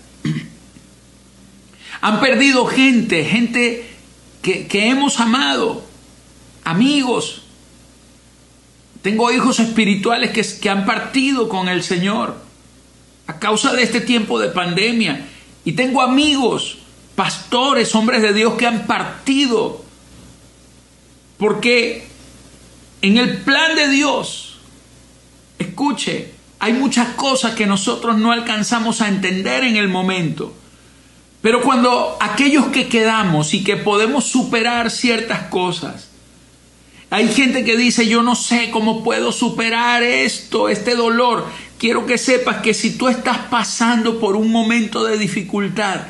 Han 2.01 2.19
perdido 2.19 2.65
gente, 2.65 3.23
gente 3.23 3.89
que, 4.41 4.67
hemos 4.89 5.21
amado, 5.21 5.85
amigos. 6.65 7.43
Tengo 9.01 9.31
hijos 9.31 9.61
espirituales 9.61 10.59
que 10.59 10.69
han 10.69 10.85
partido 10.85 11.47
con 11.47 11.69
el 11.69 11.83
Señor 11.83 12.35
a 13.27 13.39
causa 13.39 13.71
de 13.71 13.83
este 13.83 14.01
tiempo 14.01 14.39
de 14.39 14.49
pandemia. 14.49 15.25
Y 15.63 15.71
tengo 15.71 16.01
amigos, 16.01 16.79
pastores, 17.17 17.95
hombres 17.95 18.21
de 18.21 18.31
Dios 18.31 18.53
que 18.53 18.67
han 18.67 18.85
partido. 18.85 19.83
Porque 21.39 22.07
en 23.01 23.17
el 23.17 23.37
plan 23.37 23.75
de 23.75 23.89
Dios, 23.89 24.59
escuche, 25.57 26.31
hay 26.59 26.73
muchas 26.73 27.15
cosas 27.15 27.55
que 27.55 27.65
nosotros 27.65 28.19
no 28.19 28.31
alcanzamos 28.31 29.01
a 29.01 29.07
entender 29.07 29.63
en 29.63 29.77
el 29.77 29.87
momento. 29.87 30.53
Pero 31.41 31.63
cuando 31.63 32.17
aquellos 32.19 32.67
que 32.67 32.87
quedamos 32.87 33.55
y 33.55 33.63
que 33.63 33.77
podemos 33.77 34.25
superar 34.25 34.91
ciertas 34.91 35.47
cosas, 35.47 36.09
hay 37.09 37.29
gente 37.29 37.63
que 37.63 37.77
dice, 37.77 38.07
yo 38.07 38.21
no 38.21 38.35
sé 38.35 38.69
cómo 38.69 39.03
puedo 39.03 39.31
superar 39.31 40.03
esto, 40.03 40.69
este 40.69 40.93
dolor. 40.95 41.47
Quiero 41.79 42.05
que 42.05 42.19
sepas 42.19 42.57
que 42.57 42.75
si 42.75 42.95
tú 42.95 43.07
estás 43.07 43.39
pasando 43.49 44.19
por 44.19 44.35
un 44.35 44.51
momento 44.51 45.03
de 45.03 45.17
dificultad, 45.17 46.01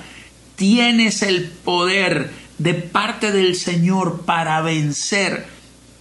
tienes 0.58 1.22
el 1.22 1.46
poder 1.46 2.32
de 2.58 2.74
parte 2.74 3.32
del 3.32 3.56
Señor 3.56 4.24
para 4.26 4.60
vencer, 4.62 5.46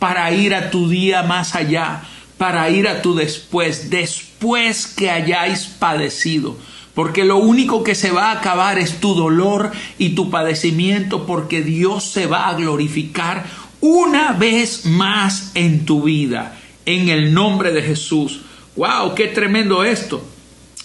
para 0.01 0.33
ir 0.33 0.55
a 0.55 0.71
tu 0.71 0.89
día 0.89 1.23
más 1.23 1.55
allá, 1.55 2.03
para 2.39 2.69
ir 2.71 2.89
a 2.89 3.03
tu 3.03 3.15
después, 3.15 3.91
después 3.91 4.87
que 4.87 5.11
hayáis 5.11 5.67
padecido. 5.67 6.57
Porque 6.95 7.25
lo 7.25 7.37
único 7.37 7.85
que 7.85 7.95
se 7.95 8.11
va 8.11 8.33
a 8.33 8.39
acabar 8.39 8.79
es 8.79 9.01
tu 9.01 9.15
dolor 9.15 9.71
y 9.99 10.11
tu 10.15 10.31
padecimiento, 10.31 11.27
porque 11.27 11.61
Dios 11.63 12.05
se 12.05 12.27
va 12.27 12.49
a 12.49 12.55
glorificar 12.55 13.45
una 13.83 14.33
vez 14.33 14.87
más 14.87 15.53
en 15.55 15.85
tu 15.85 16.03
vida, 16.03 16.59
en 16.87 17.11
el 17.11 17.35
nombre 17.35 17.73
de 17.73 17.83
Jesús. 17.83 18.41
¡Wow! 18.77 19.15
¡Qué 19.15 19.27
tremendo 19.27 19.85
esto! 19.85 20.27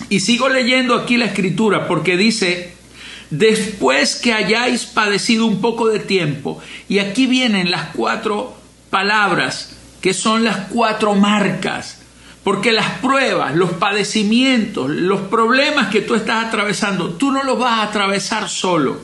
Y 0.09 0.19
sigo 0.19 0.49
leyendo 0.49 0.95
aquí 0.95 1.15
la 1.15 1.25
escritura 1.25 1.87
porque 1.87 2.17
dice, 2.17 2.73
después 3.31 4.15
que 4.15 4.33
hayáis 4.33 4.85
padecido 4.85 5.47
un 5.47 5.59
poco 5.59 5.87
de 5.87 5.99
tiempo, 5.99 6.59
y 6.87 6.99
aquí 6.99 7.25
vienen 7.25 7.71
las 7.71 7.89
cuatro 7.95 8.55
palabras 8.89 9.75
que 10.01 10.13
son 10.13 10.43
las 10.43 10.67
cuatro 10.67 11.15
marcas 11.15 12.01
porque 12.43 12.71
las 12.71 12.99
pruebas, 12.99 13.55
los 13.55 13.71
padecimientos, 13.73 14.89
los 14.89 15.21
problemas 15.21 15.89
que 15.89 16.01
tú 16.01 16.15
estás 16.15 16.45
atravesando, 16.45 17.11
tú 17.11 17.31
no 17.31 17.43
los 17.43 17.59
vas 17.59 17.79
a 17.79 17.83
atravesar 17.83 18.49
solo. 18.49 18.99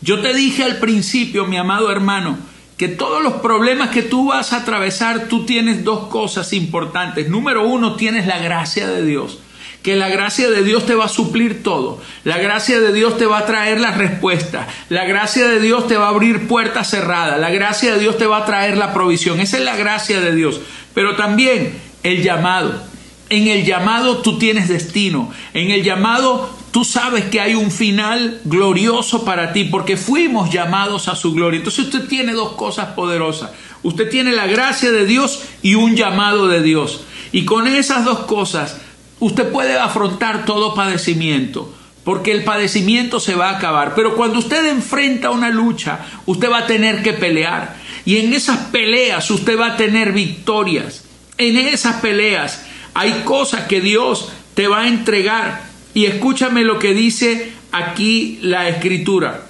Yo 0.00 0.20
te 0.20 0.34
dije 0.34 0.64
al 0.64 0.78
principio, 0.78 1.46
mi 1.46 1.56
amado 1.56 1.90
hermano, 1.90 2.36
que 2.76 2.88
todos 2.88 3.22
los 3.22 3.34
problemas 3.34 3.90
que 3.90 4.02
tú 4.02 4.28
vas 4.28 4.52
a 4.52 4.58
atravesar, 4.58 5.28
tú 5.28 5.44
tienes 5.46 5.84
dos 5.84 6.08
cosas 6.08 6.52
importantes. 6.52 7.28
Número 7.28 7.66
uno, 7.66 7.94
tienes 7.94 8.26
la 8.26 8.38
gracia 8.38 8.88
de 8.88 9.04
Dios. 9.04 9.38
Que 9.82 9.96
la 9.96 10.08
gracia 10.08 10.50
de 10.50 10.64
Dios 10.64 10.86
te 10.86 10.94
va 10.94 11.04
a 11.06 11.08
suplir 11.08 11.62
todo. 11.62 12.00
La 12.24 12.38
gracia 12.38 12.80
de 12.80 12.92
Dios 12.92 13.16
te 13.16 13.26
va 13.26 13.38
a 13.38 13.46
traer 13.46 13.80
la 13.80 13.92
respuesta. 13.92 14.66
La 14.88 15.04
gracia 15.04 15.46
de 15.46 15.60
Dios 15.60 15.86
te 15.86 15.96
va 15.96 16.06
a 16.06 16.10
abrir 16.10 16.48
puertas 16.48 16.90
cerradas. 16.90 17.38
La 17.38 17.50
gracia 17.50 17.94
de 17.94 18.00
Dios 18.00 18.18
te 18.18 18.26
va 18.26 18.38
a 18.38 18.44
traer 18.44 18.76
la 18.76 18.92
provisión. 18.92 19.40
Esa 19.40 19.58
es 19.58 19.64
la 19.64 19.76
gracia 19.76 20.20
de 20.20 20.34
Dios. 20.34 20.60
Pero 20.94 21.16
también 21.16 21.78
el 22.02 22.22
llamado. 22.22 22.82
En 23.30 23.46
el 23.46 23.64
llamado 23.64 24.18
tú 24.18 24.38
tienes 24.38 24.68
destino. 24.68 25.30
En 25.54 25.70
el 25.70 25.84
llamado 25.84 26.50
tú 26.70 26.84
sabes 26.84 27.24
que 27.24 27.40
hay 27.40 27.54
un 27.54 27.70
final 27.70 28.40
glorioso 28.44 29.24
para 29.24 29.52
ti 29.52 29.64
porque 29.64 29.96
fuimos 29.96 30.50
llamados 30.50 31.08
a 31.08 31.16
su 31.16 31.32
gloria. 31.34 31.58
Entonces 31.58 31.86
usted 31.86 32.08
tiene 32.08 32.32
dos 32.32 32.52
cosas 32.52 32.88
poderosas. 32.88 33.50
Usted 33.82 34.08
tiene 34.10 34.32
la 34.32 34.46
gracia 34.46 34.90
de 34.90 35.06
Dios 35.06 35.42
y 35.62 35.74
un 35.74 35.94
llamado 35.94 36.48
de 36.48 36.62
Dios. 36.62 37.04
Y 37.32 37.44
con 37.44 37.66
esas 37.66 38.04
dos 38.04 38.20
cosas 38.20 38.80
usted 39.20 39.50
puede 39.50 39.78
afrontar 39.78 40.44
todo 40.44 40.74
padecimiento 40.74 41.74
porque 42.08 42.32
el 42.32 42.42
padecimiento 42.42 43.20
se 43.20 43.34
va 43.34 43.50
a 43.50 43.58
acabar. 43.58 43.94
Pero 43.94 44.16
cuando 44.16 44.38
usted 44.38 44.64
enfrenta 44.64 45.28
una 45.28 45.50
lucha, 45.50 46.06
usted 46.24 46.50
va 46.50 46.60
a 46.60 46.66
tener 46.66 47.02
que 47.02 47.12
pelear. 47.12 47.76
Y 48.06 48.16
en 48.16 48.32
esas 48.32 48.58
peleas 48.68 49.30
usted 49.30 49.60
va 49.60 49.74
a 49.74 49.76
tener 49.76 50.12
victorias. 50.12 51.04
En 51.36 51.58
esas 51.58 51.96
peleas 51.96 52.64
hay 52.94 53.12
cosas 53.26 53.66
que 53.66 53.82
Dios 53.82 54.32
te 54.54 54.68
va 54.68 54.84
a 54.84 54.88
entregar. 54.88 55.64
Y 55.92 56.06
escúchame 56.06 56.62
lo 56.62 56.78
que 56.78 56.94
dice 56.94 57.52
aquí 57.72 58.38
la 58.40 58.70
escritura. 58.70 59.46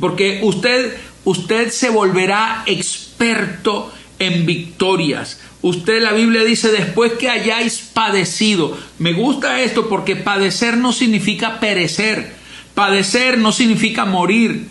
Porque 0.00 0.40
usted, 0.42 0.96
usted 1.24 1.68
se 1.68 1.90
volverá 1.90 2.62
experto 2.64 3.92
en 4.18 4.46
victorias. 4.46 5.42
Usted 5.62 6.02
la 6.02 6.12
Biblia 6.12 6.42
dice 6.42 6.72
después 6.72 7.12
que 7.14 7.28
hayáis 7.28 7.78
padecido. 7.92 8.78
Me 8.98 9.12
gusta 9.12 9.60
esto 9.60 9.88
porque 9.88 10.16
padecer 10.16 10.76
no 10.76 10.92
significa 10.92 11.60
perecer. 11.60 12.34
Padecer 12.74 13.38
no 13.38 13.52
significa 13.52 14.06
morir. 14.06 14.68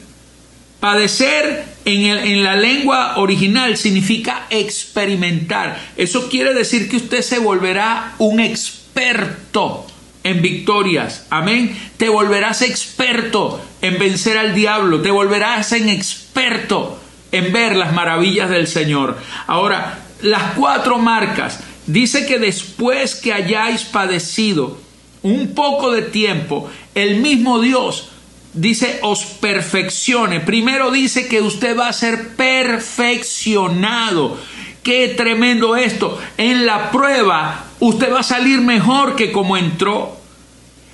Padecer 0.79 1.65
en, 1.85 2.43
la 2.43 2.55
lengua 2.55 3.17
original 3.17 3.77
significa 3.77 4.47
experimentar. 4.49 5.79
Eso 5.97 6.29
quiere 6.29 6.53
decir 6.53 6.89
que 6.89 6.97
usted 6.97 7.21
se 7.21 7.39
volverá 7.39 8.15
un 8.17 8.39
experto 8.39 9.85
en 10.23 10.41
victorias. 10.41 11.27
Amén. 11.29 11.77
Te 11.97 12.09
volverás 12.09 12.61
experto 12.61 13.63
en 13.81 13.99
vencer 13.99 14.37
al 14.37 14.55
diablo. 14.55 15.01
Te 15.01 15.11
volverás 15.11 15.71
en 15.73 15.89
experto 15.89 16.99
en 17.31 17.51
ver 17.51 17.75
las 17.75 17.93
maravillas 17.93 18.49
del 18.49 18.67
Señor. 18.67 19.17
Ahora, 19.47 19.99
las 20.21 20.53
cuatro 20.53 20.97
marcas. 20.97 21.59
Dice 21.85 22.25
que 22.25 22.39
después 22.39 23.15
que 23.15 23.33
hayáis 23.33 23.83
padecido 23.83 24.77
un 25.21 25.53
poco 25.53 25.91
de 25.91 26.03
tiempo, 26.03 26.69
el 26.95 27.21
mismo 27.21 27.59
Dios 27.59 28.09
dice 28.53 28.99
os 29.01 29.25
perfeccione. 29.25 30.39
Primero 30.39 30.91
dice 30.91 31.27
que 31.27 31.41
usted 31.41 31.77
va 31.77 31.89
a 31.89 31.93
ser 31.93 32.35
perfeccionado. 32.35 34.37
Qué 34.83 35.07
tremendo 35.09 35.75
esto. 35.75 36.17
En 36.37 36.65
la 36.65 36.89
prueba 36.91 37.65
usted 37.79 38.13
va 38.13 38.21
a 38.21 38.23
salir 38.23 38.61
mejor 38.61 39.15
que 39.15 39.31
como 39.31 39.57
entró. 39.57 40.17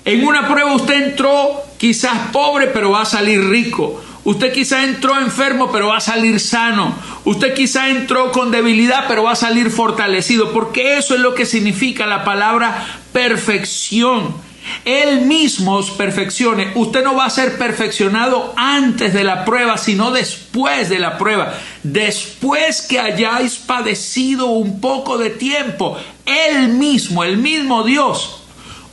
En 0.04 0.26
una 0.26 0.48
prueba 0.48 0.74
usted 0.74 1.08
entró 1.08 1.62
quizás 1.78 2.30
pobre, 2.32 2.66
pero 2.68 2.92
va 2.92 3.02
a 3.02 3.06
salir 3.06 3.48
rico. 3.48 4.00
Usted 4.26 4.52
quizás 4.52 4.82
entró 4.82 5.16
enfermo, 5.20 5.70
pero 5.70 5.86
va 5.86 5.98
a 5.98 6.00
salir 6.00 6.40
sano. 6.40 6.92
Usted 7.24 7.54
quizás 7.54 7.90
entró 7.90 8.32
con 8.32 8.50
debilidad, 8.50 9.04
pero 9.06 9.22
va 9.22 9.30
a 9.30 9.36
salir 9.36 9.70
fortalecido. 9.70 10.52
Porque 10.52 10.98
eso 10.98 11.14
es 11.14 11.20
lo 11.20 11.36
que 11.36 11.46
significa 11.46 12.06
la 12.06 12.24
palabra 12.24 12.84
perfección. 13.12 14.34
Él 14.84 15.26
mismo 15.26 15.76
os 15.76 15.92
perfeccione. 15.92 16.72
Usted 16.74 17.04
no 17.04 17.14
va 17.14 17.26
a 17.26 17.30
ser 17.30 17.56
perfeccionado 17.56 18.52
antes 18.56 19.14
de 19.14 19.22
la 19.22 19.44
prueba, 19.44 19.78
sino 19.78 20.10
después 20.10 20.88
de 20.88 20.98
la 20.98 21.18
prueba. 21.18 21.54
Después 21.84 22.82
que 22.82 22.98
hayáis 22.98 23.54
padecido 23.58 24.46
un 24.46 24.80
poco 24.80 25.18
de 25.18 25.30
tiempo, 25.30 25.96
Él 26.24 26.70
mismo, 26.70 27.22
el 27.22 27.36
mismo 27.36 27.84
Dios, 27.84 28.42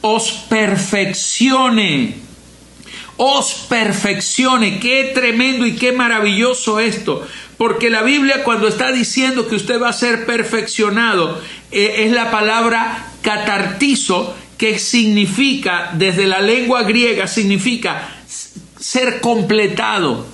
os 0.02 0.32
perfeccione. 0.48 2.22
Os 3.18 3.54
perfeccione. 3.70 4.80
Qué 4.80 5.12
tremendo 5.14 5.66
y 5.66 5.76
qué 5.76 5.92
maravilloso 5.92 6.80
esto. 6.80 7.26
Porque 7.58 7.90
la 7.90 8.02
Biblia 8.02 8.44
cuando 8.44 8.68
está 8.68 8.92
diciendo 8.92 9.48
que 9.48 9.56
usted 9.56 9.82
va 9.82 9.90
a 9.90 9.94
ser 9.94 10.26
perfeccionado, 10.26 11.40
eh, 11.72 12.06
es 12.06 12.12
la 12.12 12.32
palabra 12.32 13.12
catartizo 13.22 14.36
que 14.58 14.80
significa, 14.80 15.92
desde 15.94 16.26
la 16.26 16.42
lengua 16.42 16.84
griega, 16.84 17.28
significa 17.28 18.10
ser 18.80 19.22
completado, 19.22 20.26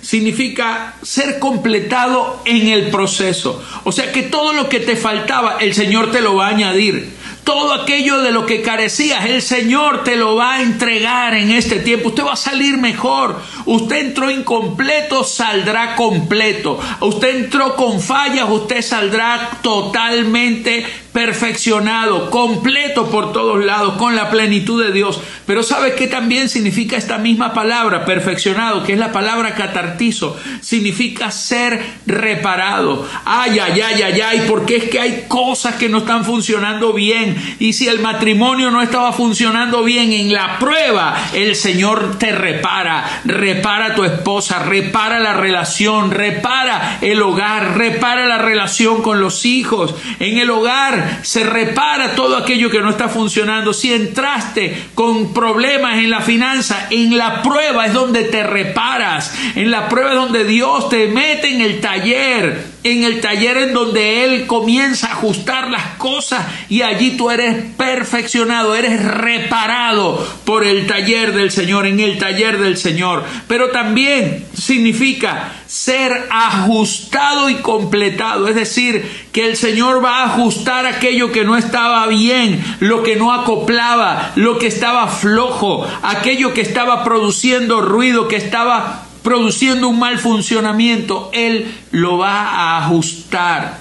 significa 0.00 0.94
ser 1.02 1.38
completado 1.38 2.42
en 2.44 2.68
el 2.68 2.90
proceso. 2.90 3.62
O 3.84 3.92
sea 3.92 4.12
que 4.12 4.22
todo 4.22 4.52
lo 4.52 4.68
que 4.68 4.80
te 4.80 4.96
faltaba, 4.96 5.58
el 5.60 5.74
Señor 5.74 6.10
te 6.10 6.20
lo 6.20 6.36
va 6.36 6.46
a 6.46 6.50
añadir. 6.50 7.19
Todo 7.44 7.74
aquello 7.74 8.20
de 8.20 8.32
lo 8.32 8.46
que 8.46 8.62
carecías, 8.62 9.24
el 9.26 9.42
Señor 9.42 10.04
te 10.04 10.16
lo 10.16 10.36
va 10.36 10.54
a 10.54 10.62
entregar 10.62 11.34
en 11.34 11.50
este 11.50 11.76
tiempo. 11.76 12.08
Usted 12.08 12.24
va 12.24 12.34
a 12.34 12.36
salir 12.36 12.76
mejor, 12.76 13.40
Usted 13.66 13.96
entró 14.06 14.30
incompleto, 14.30 15.22
saldrá 15.22 15.94
completo. 15.94 16.78
Usted 17.00 17.44
entró 17.44 17.76
con 17.76 18.00
fallas, 18.00 18.48
usted 18.50 18.82
saldrá 18.82 19.58
totalmente 19.62 20.84
perfeccionado, 21.12 22.30
completo 22.30 23.10
por 23.10 23.32
todos 23.32 23.64
lados, 23.64 23.94
con 23.94 24.14
la 24.14 24.30
plenitud 24.30 24.82
de 24.84 24.92
Dios. 24.92 25.20
Pero 25.46 25.62
¿sabe 25.62 25.94
qué 25.94 26.06
también 26.06 26.48
significa 26.48 26.96
esta 26.96 27.18
misma 27.18 27.52
palabra, 27.52 28.04
perfeccionado, 28.04 28.84
que 28.84 28.92
es 28.92 28.98
la 28.98 29.12
palabra 29.12 29.54
catartizo? 29.54 30.36
Significa 30.60 31.30
ser 31.30 31.80
reparado. 32.06 33.08
Ay, 33.24 33.58
ay, 33.58 33.80
ay, 33.80 34.02
ay, 34.02 34.20
ay, 34.20 34.44
porque 34.48 34.76
es 34.76 34.84
que 34.84 35.00
hay 35.00 35.24
cosas 35.26 35.74
que 35.74 35.88
no 35.88 35.98
están 35.98 36.24
funcionando 36.24 36.92
bien. 36.92 37.36
Y 37.58 37.72
si 37.72 37.88
el 37.88 37.98
matrimonio 37.98 38.70
no 38.70 38.80
estaba 38.80 39.12
funcionando 39.12 39.82
bien 39.82 40.12
en 40.12 40.32
la 40.32 40.58
prueba, 40.58 41.16
el 41.34 41.56
Señor 41.56 42.18
te 42.18 42.32
repara, 42.32 43.22
repara 43.24 43.94
tu 43.94 44.04
esposa, 44.04 44.60
repara 44.60 45.18
la 45.18 45.34
relación, 45.34 46.12
repara 46.12 46.98
el 47.00 47.20
hogar, 47.22 47.76
repara 47.76 48.26
la 48.26 48.38
relación 48.38 49.02
con 49.02 49.20
los 49.20 49.44
hijos. 49.44 49.94
En 50.20 50.38
el 50.38 50.50
hogar 50.50 50.99
se 51.22 51.44
repara 51.44 52.14
todo 52.14 52.36
aquello 52.36 52.70
que 52.70 52.80
no 52.80 52.90
está 52.90 53.08
funcionando. 53.08 53.72
Si 53.72 53.92
entraste 53.92 54.88
con 54.94 55.32
problemas 55.32 55.98
en 55.98 56.10
la 56.10 56.20
finanza, 56.20 56.88
en 56.90 57.16
la 57.16 57.42
prueba 57.42 57.86
es 57.86 57.92
donde 57.92 58.24
te 58.24 58.42
reparas. 58.42 59.34
En 59.54 59.70
la 59.70 59.88
prueba 59.88 60.10
es 60.10 60.16
donde 60.16 60.44
Dios 60.44 60.88
te 60.88 61.08
mete 61.08 61.54
en 61.54 61.60
el 61.60 61.80
taller 61.80 62.70
en 62.82 63.04
el 63.04 63.20
taller 63.20 63.58
en 63.58 63.74
donde 63.74 64.24
Él 64.24 64.46
comienza 64.46 65.09
ajustar 65.20 65.70
las 65.70 65.96
cosas 65.96 66.46
y 66.70 66.80
allí 66.80 67.16
tú 67.18 67.30
eres 67.30 67.64
perfeccionado, 67.76 68.74
eres 68.74 69.04
reparado 69.04 70.26
por 70.46 70.64
el 70.64 70.86
taller 70.86 71.34
del 71.34 71.50
Señor, 71.50 71.86
en 71.86 72.00
el 72.00 72.18
taller 72.18 72.58
del 72.58 72.78
Señor. 72.78 73.22
Pero 73.46 73.68
también 73.68 74.46
significa 74.54 75.52
ser 75.66 76.26
ajustado 76.30 77.50
y 77.50 77.56
completado. 77.56 78.48
Es 78.48 78.54
decir, 78.54 79.28
que 79.30 79.46
el 79.46 79.56
Señor 79.56 80.02
va 80.02 80.20
a 80.20 80.24
ajustar 80.24 80.86
aquello 80.86 81.30
que 81.32 81.44
no 81.44 81.56
estaba 81.56 82.06
bien, 82.06 82.64
lo 82.80 83.02
que 83.02 83.16
no 83.16 83.32
acoplaba, 83.32 84.32
lo 84.36 84.58
que 84.58 84.68
estaba 84.68 85.06
flojo, 85.08 85.86
aquello 86.02 86.54
que 86.54 86.62
estaba 86.62 87.04
produciendo 87.04 87.82
ruido, 87.82 88.26
que 88.26 88.36
estaba 88.36 89.04
produciendo 89.22 89.88
un 89.88 89.98
mal 89.98 90.18
funcionamiento. 90.18 91.30
Él 91.34 91.72
lo 91.90 92.16
va 92.16 92.48
a 92.48 92.78
ajustar. 92.78 93.79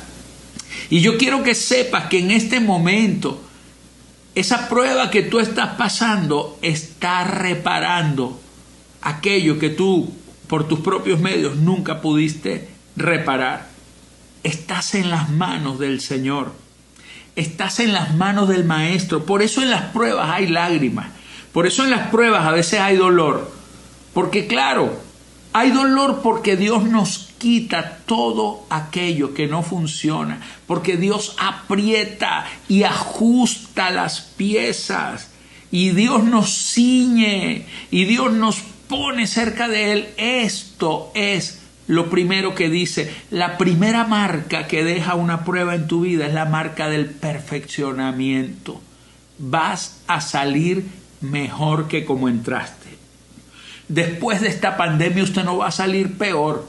Y 0.89 1.01
yo 1.01 1.17
quiero 1.17 1.43
que 1.43 1.55
sepas 1.55 2.07
que 2.07 2.19
en 2.19 2.31
este 2.31 2.59
momento, 2.59 3.41
esa 4.35 4.69
prueba 4.69 5.11
que 5.11 5.21
tú 5.21 5.39
estás 5.39 5.75
pasando 5.75 6.57
está 6.61 7.23
reparando 7.23 8.39
aquello 9.01 9.59
que 9.59 9.69
tú 9.69 10.11
por 10.47 10.67
tus 10.67 10.79
propios 10.79 11.19
medios 11.19 11.57
nunca 11.57 12.01
pudiste 12.01 12.69
reparar. 12.95 13.67
Estás 14.43 14.95
en 14.95 15.09
las 15.09 15.29
manos 15.29 15.77
del 15.79 16.01
Señor. 16.01 16.53
Estás 17.35 17.79
en 17.79 17.93
las 17.93 18.15
manos 18.15 18.49
del 18.49 18.65
Maestro. 18.65 19.25
Por 19.25 19.41
eso 19.43 19.61
en 19.61 19.69
las 19.69 19.91
pruebas 19.91 20.29
hay 20.31 20.47
lágrimas. 20.47 21.09
Por 21.53 21.67
eso 21.67 21.83
en 21.83 21.91
las 21.91 22.09
pruebas 22.09 22.45
a 22.45 22.51
veces 22.51 22.79
hay 22.79 22.97
dolor. 22.97 23.51
Porque 24.13 24.47
claro, 24.47 24.99
hay 25.53 25.71
dolor 25.71 26.21
porque 26.23 26.57
Dios 26.57 26.83
nos 26.83 27.28
quita 27.39 27.97
todo 28.05 28.67
aquello 28.69 29.33
que 29.33 29.47
no 29.47 29.63
funciona. 29.63 30.39
Porque 30.67 30.97
Dios 30.97 31.35
aprieta 31.39 32.45
y 32.67 32.83
ajusta 32.83 33.89
las 33.89 34.21
piezas. 34.21 35.31
Y 35.71 35.89
Dios 35.89 36.23
nos 36.23 36.51
ciñe. 36.51 37.65
Y 37.89 38.05
Dios 38.05 38.31
nos 38.33 38.61
pone 38.89 39.27
cerca 39.27 39.67
de 39.67 39.93
él, 39.93 40.09
esto 40.17 41.11
es 41.13 41.61
lo 41.87 42.09
primero 42.09 42.55
que 42.55 42.69
dice. 42.69 43.13
La 43.29 43.57
primera 43.57 44.05
marca 44.05 44.67
que 44.67 44.83
deja 44.83 45.15
una 45.15 45.45
prueba 45.45 45.75
en 45.75 45.87
tu 45.87 46.01
vida 46.01 46.27
es 46.27 46.33
la 46.33 46.45
marca 46.45 46.89
del 46.89 47.05
perfeccionamiento. 47.05 48.81
Vas 49.37 50.01
a 50.07 50.21
salir 50.21 50.85
mejor 51.21 51.87
que 51.87 52.03
como 52.03 52.27
entraste. 52.27 52.89
Después 53.87 54.41
de 54.41 54.49
esta 54.49 54.75
pandemia 54.75 55.23
usted 55.23 55.43
no 55.43 55.57
va 55.57 55.67
a 55.67 55.71
salir 55.71 56.17
peor. 56.17 56.67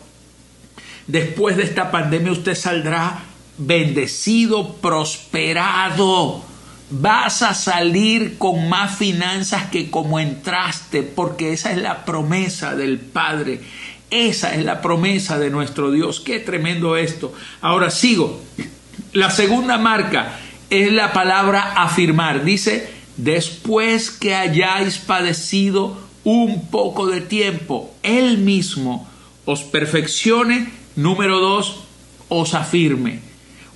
Después 1.07 1.57
de 1.57 1.65
esta 1.65 1.91
pandemia 1.91 2.33
usted 2.33 2.55
saldrá 2.55 3.25
bendecido, 3.59 4.75
prosperado 4.77 6.45
vas 6.91 7.43
a 7.43 7.55
salir 7.55 8.37
con 8.37 8.69
más 8.69 8.97
finanzas 8.97 9.71
que 9.71 9.91
como 9.91 10.19
entraste, 10.19 11.03
porque 11.03 11.53
esa 11.53 11.71
es 11.71 11.79
la 11.79 12.05
promesa 12.05 12.75
del 12.75 12.99
Padre. 12.99 13.61
Esa 14.11 14.55
es 14.55 14.65
la 14.65 14.83
promesa 14.83 15.39
de 15.39 15.51
nuestro 15.51 15.93
Dios. 15.93 16.21
Qué 16.21 16.41
tremendo 16.41 16.97
esto. 16.97 17.33
Ahora 17.61 17.91
sigo. 17.91 18.41
La 19.13 19.31
segunda 19.31 19.79
marca 19.79 20.39
es 20.69 20.93
la 20.93 21.13
palabra 21.13 21.75
afirmar. 21.77 22.45
Dice, 22.45 22.91
después 23.17 24.11
que 24.11 24.35
hayáis 24.35 24.99
padecido 24.99 25.97
un 26.25 26.67
poco 26.71 27.07
de 27.07 27.21
tiempo, 27.21 27.95
Él 28.03 28.39
mismo 28.39 29.09
os 29.45 29.63
perfeccione. 29.63 30.80
Número 31.01 31.41
dos, 31.41 31.81
os 32.29 32.53
afirme. 32.53 33.21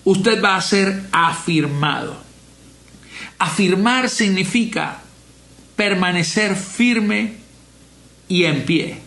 Usted 0.04 0.44
va 0.44 0.56
a 0.56 0.60
ser 0.60 1.08
afirmado. 1.10 2.14
Afirmar 3.38 4.10
significa 4.10 5.00
permanecer 5.74 6.54
firme 6.54 7.36
y 8.28 8.44
en 8.44 8.66
pie. 8.66 9.00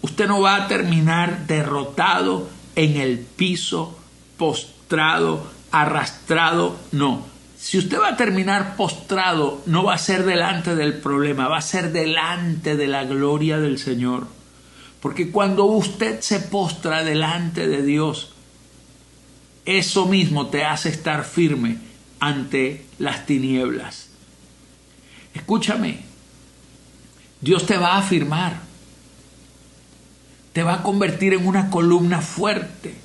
Usted 0.00 0.26
no 0.26 0.40
va 0.40 0.56
a 0.56 0.68
terminar 0.68 1.46
derrotado 1.46 2.48
en 2.74 2.96
el 2.96 3.18
piso, 3.18 3.98
postrado, 4.38 5.52
arrastrado, 5.70 6.78
no. 6.92 7.26
Si 7.58 7.76
usted 7.76 8.00
va 8.00 8.08
a 8.08 8.16
terminar 8.16 8.74
postrado, 8.76 9.60
no 9.66 9.84
va 9.84 9.94
a 9.94 9.98
ser 9.98 10.24
delante 10.24 10.74
del 10.74 10.94
problema, 10.94 11.46
va 11.48 11.58
a 11.58 11.62
ser 11.62 11.92
delante 11.92 12.74
de 12.74 12.86
la 12.86 13.04
gloria 13.04 13.58
del 13.58 13.78
Señor. 13.78 14.37
Porque 15.00 15.30
cuando 15.30 15.64
usted 15.64 16.20
se 16.20 16.40
postra 16.40 17.04
delante 17.04 17.68
de 17.68 17.82
Dios, 17.82 18.32
eso 19.64 20.06
mismo 20.06 20.46
te 20.46 20.64
hace 20.64 20.88
estar 20.88 21.24
firme 21.24 21.78
ante 22.20 22.86
las 22.98 23.26
tinieblas. 23.26 24.08
Escúchame, 25.34 26.00
Dios 27.40 27.66
te 27.66 27.76
va 27.76 27.94
a 27.94 27.98
afirmar, 27.98 28.60
te 30.52 30.62
va 30.62 30.74
a 30.74 30.82
convertir 30.82 31.34
en 31.34 31.46
una 31.46 31.70
columna 31.70 32.20
fuerte. 32.20 32.96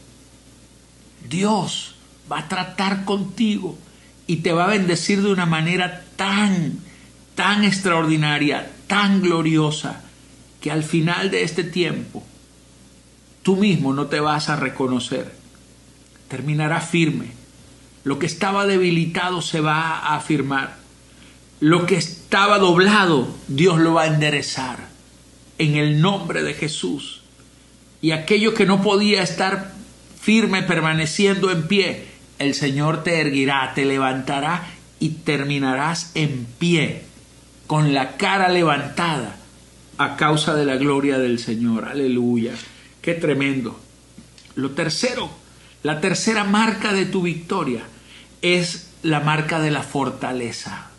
Dios 1.30 1.96
va 2.32 2.40
a 2.40 2.48
tratar 2.48 3.06
contigo 3.06 3.78
y 4.26 4.38
te 4.38 4.54
va 4.54 4.66
a 4.66 4.70
bendecir 4.70 5.22
de 5.22 5.32
una 5.32 5.46
manera 5.46 6.04
tan, 6.16 6.80
tan 7.36 7.64
extraordinaria, 7.64 8.72
tan 8.88 9.22
gloriosa, 9.22 10.03
que 10.64 10.72
al 10.72 10.84
final 10.84 11.30
de 11.30 11.44
este 11.44 11.64
tiempo 11.64 12.24
tú 13.44 13.58
mismo 13.58 13.94
no 13.94 14.08
te 14.08 14.20
vas 14.20 14.50
a 14.50 14.56
reconocer. 14.56 15.32
Terminará 16.30 16.82
firme 16.82 17.44
lo 18.04 18.20
que 18.20 18.26
estaba 18.26 18.66
debilitado 18.66 19.42
se 19.42 19.62
va 19.62 19.98
a 19.98 20.16
afirmar. 20.16 20.76
Lo 21.60 21.86
que 21.86 21.96
estaba 21.96 22.60
doblado, 22.60 23.30
Dios 23.48 23.80
lo 23.80 23.94
va 23.94 24.04
a 24.04 24.08
enderezar 24.08 24.90
en 25.58 25.76
el 25.76 26.02
nombre 26.02 26.44
de 26.44 26.54
Jesús. 26.54 27.22
Y 28.02 28.12
aquello 28.12 28.54
que 28.54 28.66
no 28.66 28.82
podía 28.82 29.22
estar 29.22 29.74
firme, 30.20 30.64
permaneciendo 30.64 31.52
en 31.52 31.68
pie, 31.68 32.08
el 32.40 32.54
Señor 32.54 33.04
te 33.04 33.22
erguirá, 33.22 33.74
te 33.74 33.86
levantará 33.86 34.68
y 35.00 35.10
terminarás 35.10 36.12
en 36.16 36.46
pie, 36.58 37.04
con 37.68 37.94
la 37.94 38.18
cara 38.18 38.50
levantada, 38.50 39.38
a 40.04 40.18
causa 40.18 40.56
de 40.56 40.66
la 40.66 40.76
gloria 40.76 41.18
del 41.18 41.40
Señor. 41.40 41.86
Aleluya. 41.86 42.54
Qué 43.02 43.14
tremendo. 43.14 43.80
Lo 44.56 44.72
tercero, 44.72 45.30
la 45.82 46.02
tercera 46.02 46.44
marca 46.44 46.94
de 46.94 47.06
tu 47.06 47.22
victoria 47.22 47.84
es 48.42 48.90
la 49.02 49.20
marca 49.20 49.60
de 49.60 49.72
la 49.72 49.84
fortaleza. 49.84 50.90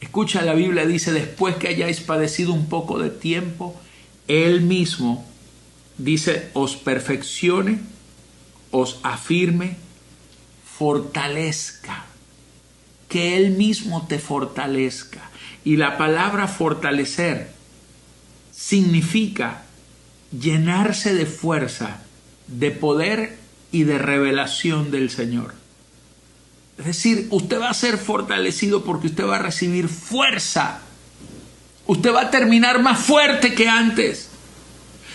Escucha, 0.00 0.42
la 0.42 0.54
Biblia 0.54 0.86
dice, 0.86 1.12
después 1.12 1.56
que 1.56 1.68
hayáis 1.68 2.00
padecido 2.00 2.52
un 2.52 2.68
poco 2.68 2.98
de 2.98 3.10
tiempo, 3.10 3.78
Él 4.28 4.62
mismo 4.62 5.26
dice, 5.98 6.48
os 6.54 6.76
perfeccione, 6.76 7.80
os 8.70 8.98
afirme, 9.02 9.76
fortalezca, 10.64 12.06
que 13.08 13.36
Él 13.36 13.50
mismo 13.50 14.06
te 14.06 14.18
fortalezca. 14.18 15.30
Y 15.64 15.76
la 15.76 15.98
palabra 15.98 16.48
fortalecer 16.48 17.59
significa 18.60 19.62
llenarse 20.38 21.14
de 21.14 21.24
fuerza, 21.24 22.02
de 22.46 22.70
poder 22.70 23.38
y 23.72 23.84
de 23.84 23.98
revelación 23.98 24.90
del 24.90 25.08
Señor. 25.10 25.54
Es 26.78 26.84
decir, 26.84 27.26
usted 27.30 27.58
va 27.58 27.70
a 27.70 27.74
ser 27.74 27.96
fortalecido 27.96 28.84
porque 28.84 29.06
usted 29.08 29.26
va 29.26 29.36
a 29.36 29.42
recibir 29.42 29.88
fuerza. 29.88 30.80
Usted 31.86 32.14
va 32.14 32.22
a 32.22 32.30
terminar 32.30 32.82
más 32.82 33.00
fuerte 33.00 33.54
que 33.54 33.68
antes. 33.68 34.28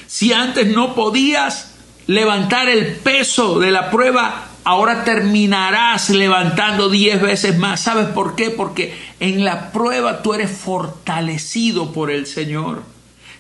Si 0.08 0.34
antes 0.34 0.68
no 0.68 0.96
podías 0.96 1.72
levantar 2.08 2.68
el 2.68 2.96
peso 2.96 3.60
de 3.60 3.72
la 3.72 3.92
prueba, 3.92 4.48
ahora 4.64 5.04
terminarás 5.04 6.10
levantando 6.10 6.90
diez 6.90 7.22
veces 7.22 7.58
más. 7.58 7.80
¿Sabes 7.82 8.08
por 8.08 8.36
qué? 8.36 8.50
Porque 8.50 8.98
en 9.20 9.46
la 9.46 9.72
prueba 9.72 10.24
tú 10.24 10.34
eres 10.34 10.52
fortalecido 10.52 11.94
por 11.94 12.12
el 12.12 12.26
Señor. 12.26 12.95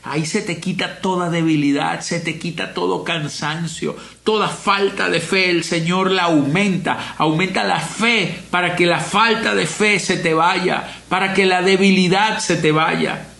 Ahí 0.05 0.25
se 0.25 0.41
te 0.41 0.59
quita 0.59 0.99
toda 1.01 1.29
debilidad, 1.29 2.01
se 2.01 2.19
te 2.19 2.37
quita 2.37 2.73
todo 2.73 3.03
cansancio, 3.03 3.95
toda 4.23 4.47
falta 4.47 5.09
de 5.09 5.19
fe. 5.19 5.49
El 5.49 5.63
Señor 5.63 6.11
la 6.11 6.23
aumenta, 6.23 7.15
aumenta 7.17 7.63
la 7.63 7.79
fe 7.79 8.39
para 8.51 8.75
que 8.75 8.85
la 8.85 8.99
falta 8.99 9.55
de 9.55 9.65
fe 9.65 9.99
se 9.99 10.17
te 10.17 10.33
vaya, 10.33 10.87
para 11.09 11.33
que 11.33 11.45
la 11.45 11.61
debilidad 11.63 12.37
se 12.39 12.55
te 12.55 12.71
vaya. 12.71 13.34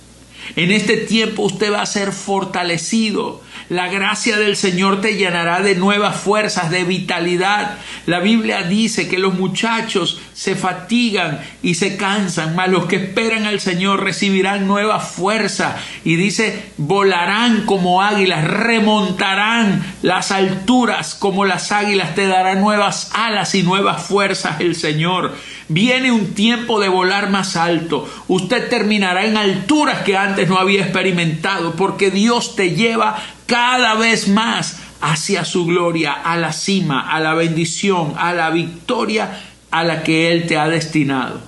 En 0.56 0.72
este 0.72 0.98
tiempo 0.98 1.44
usted 1.44 1.72
va 1.72 1.82
a 1.82 1.86
ser 1.86 2.12
fortalecido. 2.12 3.42
La 3.70 3.88
gracia 3.88 4.38
del 4.38 4.56
Señor 4.56 5.02
te 5.02 5.16
llenará 5.16 5.62
de 5.62 5.76
nuevas 5.76 6.16
fuerzas, 6.18 6.70
de 6.70 6.84
vitalidad. 6.84 7.78
La 8.06 8.20
Biblia 8.20 8.62
dice 8.62 9.08
que 9.08 9.18
los 9.18 9.34
muchachos 9.34 10.22
se 10.34 10.56
fatigan 10.56 11.42
y 11.64 11.74
se 11.74 11.98
cansan, 11.98 12.56
mas 12.56 12.70
los 12.70 12.86
que 12.86 12.98
esperan 12.98 13.46
al 13.46 13.60
Señor 13.60 14.04
recibirán 14.04 14.68
nueva 14.68 15.00
fuerza. 15.00 15.78
Y 16.04 16.16
dice, 16.16 16.64
volarán 16.78 17.66
como 17.66 18.04
águilas, 18.04 18.44
remontarán 18.44 19.84
las 20.04 20.32
alturas 20.32 21.16
como 21.16 21.46
las 21.46 21.72
águilas, 21.72 22.14
te 22.14 22.28
dará 22.28 22.54
nuevas 22.56 23.10
alas 23.14 23.56
y 23.56 23.64
nuevas 23.64 24.04
fuerzas 24.04 24.62
el 24.62 24.76
Señor. 24.76 25.34
Viene 25.68 26.12
un 26.12 26.34
tiempo 26.34 26.80
de 26.80 26.90
volar 26.90 27.30
más 27.30 27.56
alto. 27.56 28.08
Usted 28.28 28.70
terminará 28.70 29.26
en 29.26 29.38
alturas 29.38 30.04
que 30.04 30.16
antes 30.16 30.48
no 30.48 30.58
había 30.58 30.84
experimentado, 30.84 31.76
porque 31.76 32.12
Dios 32.12 32.56
te 32.56 32.76
lleva 32.76 33.18
cada 33.48 33.96
vez 33.96 34.28
más 34.28 34.80
hacia 35.02 35.46
su 35.46 35.66
gloria, 35.66 36.14
a 36.14 36.38
la 36.38 36.54
cima, 36.54 37.12
a 37.12 37.20
la 37.20 37.34
bendición, 37.34 38.14
a 38.18 38.34
la 38.34 38.50
victoria 38.50 39.40
a 39.76 39.84
la 39.84 40.04
que 40.04 40.32
Él 40.32 40.48
te 40.48 40.58
ha 40.58 40.70
destinado. 40.70 41.42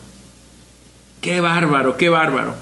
Qué 1.21 1.39
bárbaro, 1.39 1.95
qué 1.95 2.09
bárbaro. 2.09 2.55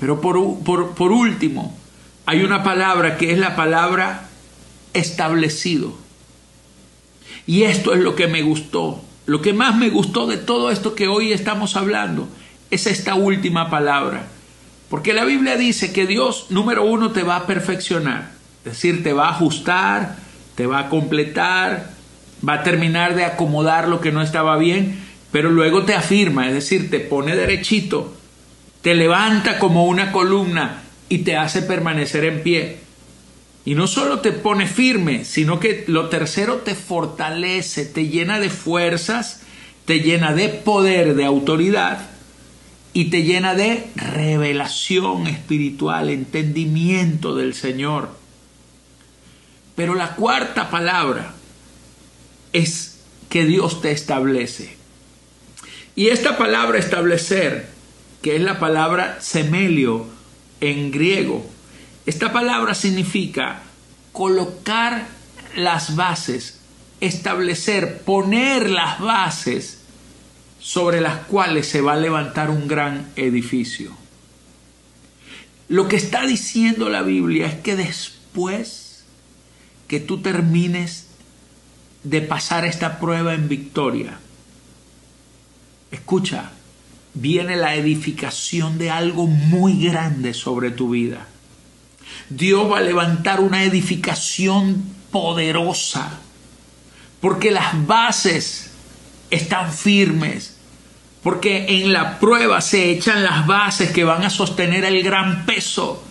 Pero 0.00 0.20
por, 0.20 0.64
por, 0.64 0.94
por 0.94 1.12
último, 1.12 1.78
hay 2.26 2.42
una 2.42 2.64
palabra 2.64 3.16
que 3.16 3.30
es 3.30 3.38
la 3.38 3.54
palabra 3.54 4.28
establecido. 4.94 5.96
Y 7.46 7.62
esto 7.62 7.94
es 7.94 8.00
lo 8.00 8.16
que 8.16 8.26
me 8.26 8.42
gustó. 8.42 9.00
Lo 9.26 9.40
que 9.40 9.52
más 9.52 9.76
me 9.76 9.88
gustó 9.88 10.26
de 10.26 10.36
todo 10.36 10.70
esto 10.70 10.94
que 10.94 11.08
hoy 11.08 11.32
estamos 11.32 11.76
hablando 11.76 12.28
es 12.70 12.86
esta 12.86 13.14
última 13.14 13.70
palabra. 13.70 14.26
Porque 14.88 15.14
la 15.14 15.24
Biblia 15.24 15.56
dice 15.56 15.92
que 15.92 16.06
Dios, 16.06 16.46
número 16.50 16.84
uno, 16.84 17.12
te 17.12 17.22
va 17.22 17.36
a 17.36 17.46
perfeccionar. 17.46 18.32
Es 18.64 18.72
decir, 18.72 19.02
te 19.02 19.12
va 19.12 19.28
a 19.28 19.30
ajustar, 19.30 20.16
te 20.54 20.66
va 20.66 20.80
a 20.80 20.88
completar, 20.88 21.92
va 22.46 22.54
a 22.54 22.62
terminar 22.62 23.14
de 23.14 23.24
acomodar 23.24 23.88
lo 23.88 24.00
que 24.00 24.12
no 24.12 24.22
estaba 24.22 24.56
bien, 24.56 24.98
pero 25.30 25.50
luego 25.50 25.84
te 25.84 25.94
afirma, 25.94 26.48
es 26.48 26.54
decir, 26.54 26.90
te 26.90 27.00
pone 27.00 27.34
derechito, 27.36 28.14
te 28.82 28.94
levanta 28.94 29.58
como 29.58 29.86
una 29.86 30.12
columna 30.12 30.82
y 31.08 31.18
te 31.18 31.36
hace 31.36 31.62
permanecer 31.62 32.24
en 32.24 32.42
pie. 32.42 32.81
Y 33.64 33.74
no 33.74 33.86
solo 33.86 34.20
te 34.20 34.32
pone 34.32 34.66
firme, 34.66 35.24
sino 35.24 35.60
que 35.60 35.84
lo 35.86 36.08
tercero 36.08 36.56
te 36.58 36.74
fortalece, 36.74 37.86
te 37.86 38.08
llena 38.08 38.40
de 38.40 38.50
fuerzas, 38.50 39.42
te 39.84 40.00
llena 40.00 40.34
de 40.34 40.48
poder, 40.48 41.14
de 41.14 41.24
autoridad 41.24 42.10
y 42.92 43.06
te 43.06 43.22
llena 43.22 43.54
de 43.54 43.86
revelación 43.94 45.26
espiritual, 45.28 46.10
entendimiento 46.10 47.36
del 47.36 47.54
Señor. 47.54 48.10
Pero 49.76 49.94
la 49.94 50.16
cuarta 50.16 50.68
palabra 50.68 51.34
es 52.52 53.00
que 53.28 53.44
Dios 53.44 53.80
te 53.80 53.92
establece. 53.92 54.76
Y 55.94 56.08
esta 56.08 56.36
palabra 56.36 56.78
establecer, 56.78 57.68
que 58.22 58.36
es 58.36 58.42
la 58.42 58.58
palabra 58.58 59.18
semelio 59.20 60.06
en 60.60 60.90
griego, 60.90 61.46
esta 62.06 62.32
palabra 62.32 62.74
significa 62.74 63.62
colocar 64.12 65.06
las 65.56 65.94
bases, 65.94 66.60
establecer, 67.00 68.02
poner 68.02 68.70
las 68.70 69.00
bases 69.00 69.82
sobre 70.58 71.00
las 71.00 71.18
cuales 71.26 71.68
se 71.68 71.80
va 71.80 71.94
a 71.94 71.96
levantar 71.96 72.50
un 72.50 72.68
gran 72.68 73.10
edificio. 73.16 73.92
Lo 75.68 75.88
que 75.88 75.96
está 75.96 76.26
diciendo 76.26 76.88
la 76.88 77.02
Biblia 77.02 77.46
es 77.46 77.54
que 77.54 77.76
después 77.76 79.04
que 79.88 80.00
tú 80.00 80.22
termines 80.22 81.06
de 82.04 82.20
pasar 82.20 82.64
esta 82.64 82.98
prueba 82.98 83.34
en 83.34 83.48
victoria. 83.48 84.18
Escucha, 85.90 86.52
viene 87.14 87.56
la 87.56 87.74
edificación 87.74 88.78
de 88.78 88.90
algo 88.90 89.26
muy 89.26 89.84
grande 89.84 90.34
sobre 90.34 90.70
tu 90.70 90.90
vida. 90.90 91.28
Dios 92.36 92.70
va 92.70 92.78
a 92.78 92.82
levantar 92.82 93.40
una 93.40 93.62
edificación 93.62 94.82
poderosa, 95.10 96.18
porque 97.20 97.50
las 97.50 97.86
bases 97.86 98.70
están 99.30 99.72
firmes, 99.72 100.56
porque 101.22 101.66
en 101.68 101.92
la 101.92 102.18
prueba 102.18 102.60
se 102.60 102.90
echan 102.90 103.22
las 103.22 103.46
bases 103.46 103.90
que 103.90 104.04
van 104.04 104.24
a 104.24 104.30
sostener 104.30 104.84
el 104.84 105.02
gran 105.02 105.44
peso. 105.44 106.02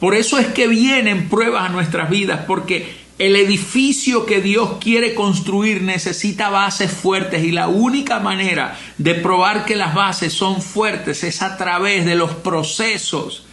Por 0.00 0.14
eso 0.14 0.38
es 0.38 0.48
que 0.48 0.66
vienen 0.66 1.28
pruebas 1.28 1.66
a 1.66 1.68
nuestras 1.68 2.10
vidas, 2.10 2.40
porque 2.46 2.98
el 3.18 3.36
edificio 3.36 4.26
que 4.26 4.40
Dios 4.40 4.78
quiere 4.80 5.14
construir 5.14 5.82
necesita 5.82 6.48
bases 6.48 6.90
fuertes 6.90 7.44
y 7.44 7.52
la 7.52 7.68
única 7.68 8.18
manera 8.18 8.76
de 8.98 9.14
probar 9.14 9.66
que 9.66 9.76
las 9.76 9.94
bases 9.94 10.32
son 10.32 10.62
fuertes 10.62 11.22
es 11.22 11.42
a 11.42 11.56
través 11.56 12.06
de 12.06 12.16
los 12.16 12.32
procesos 12.32 13.44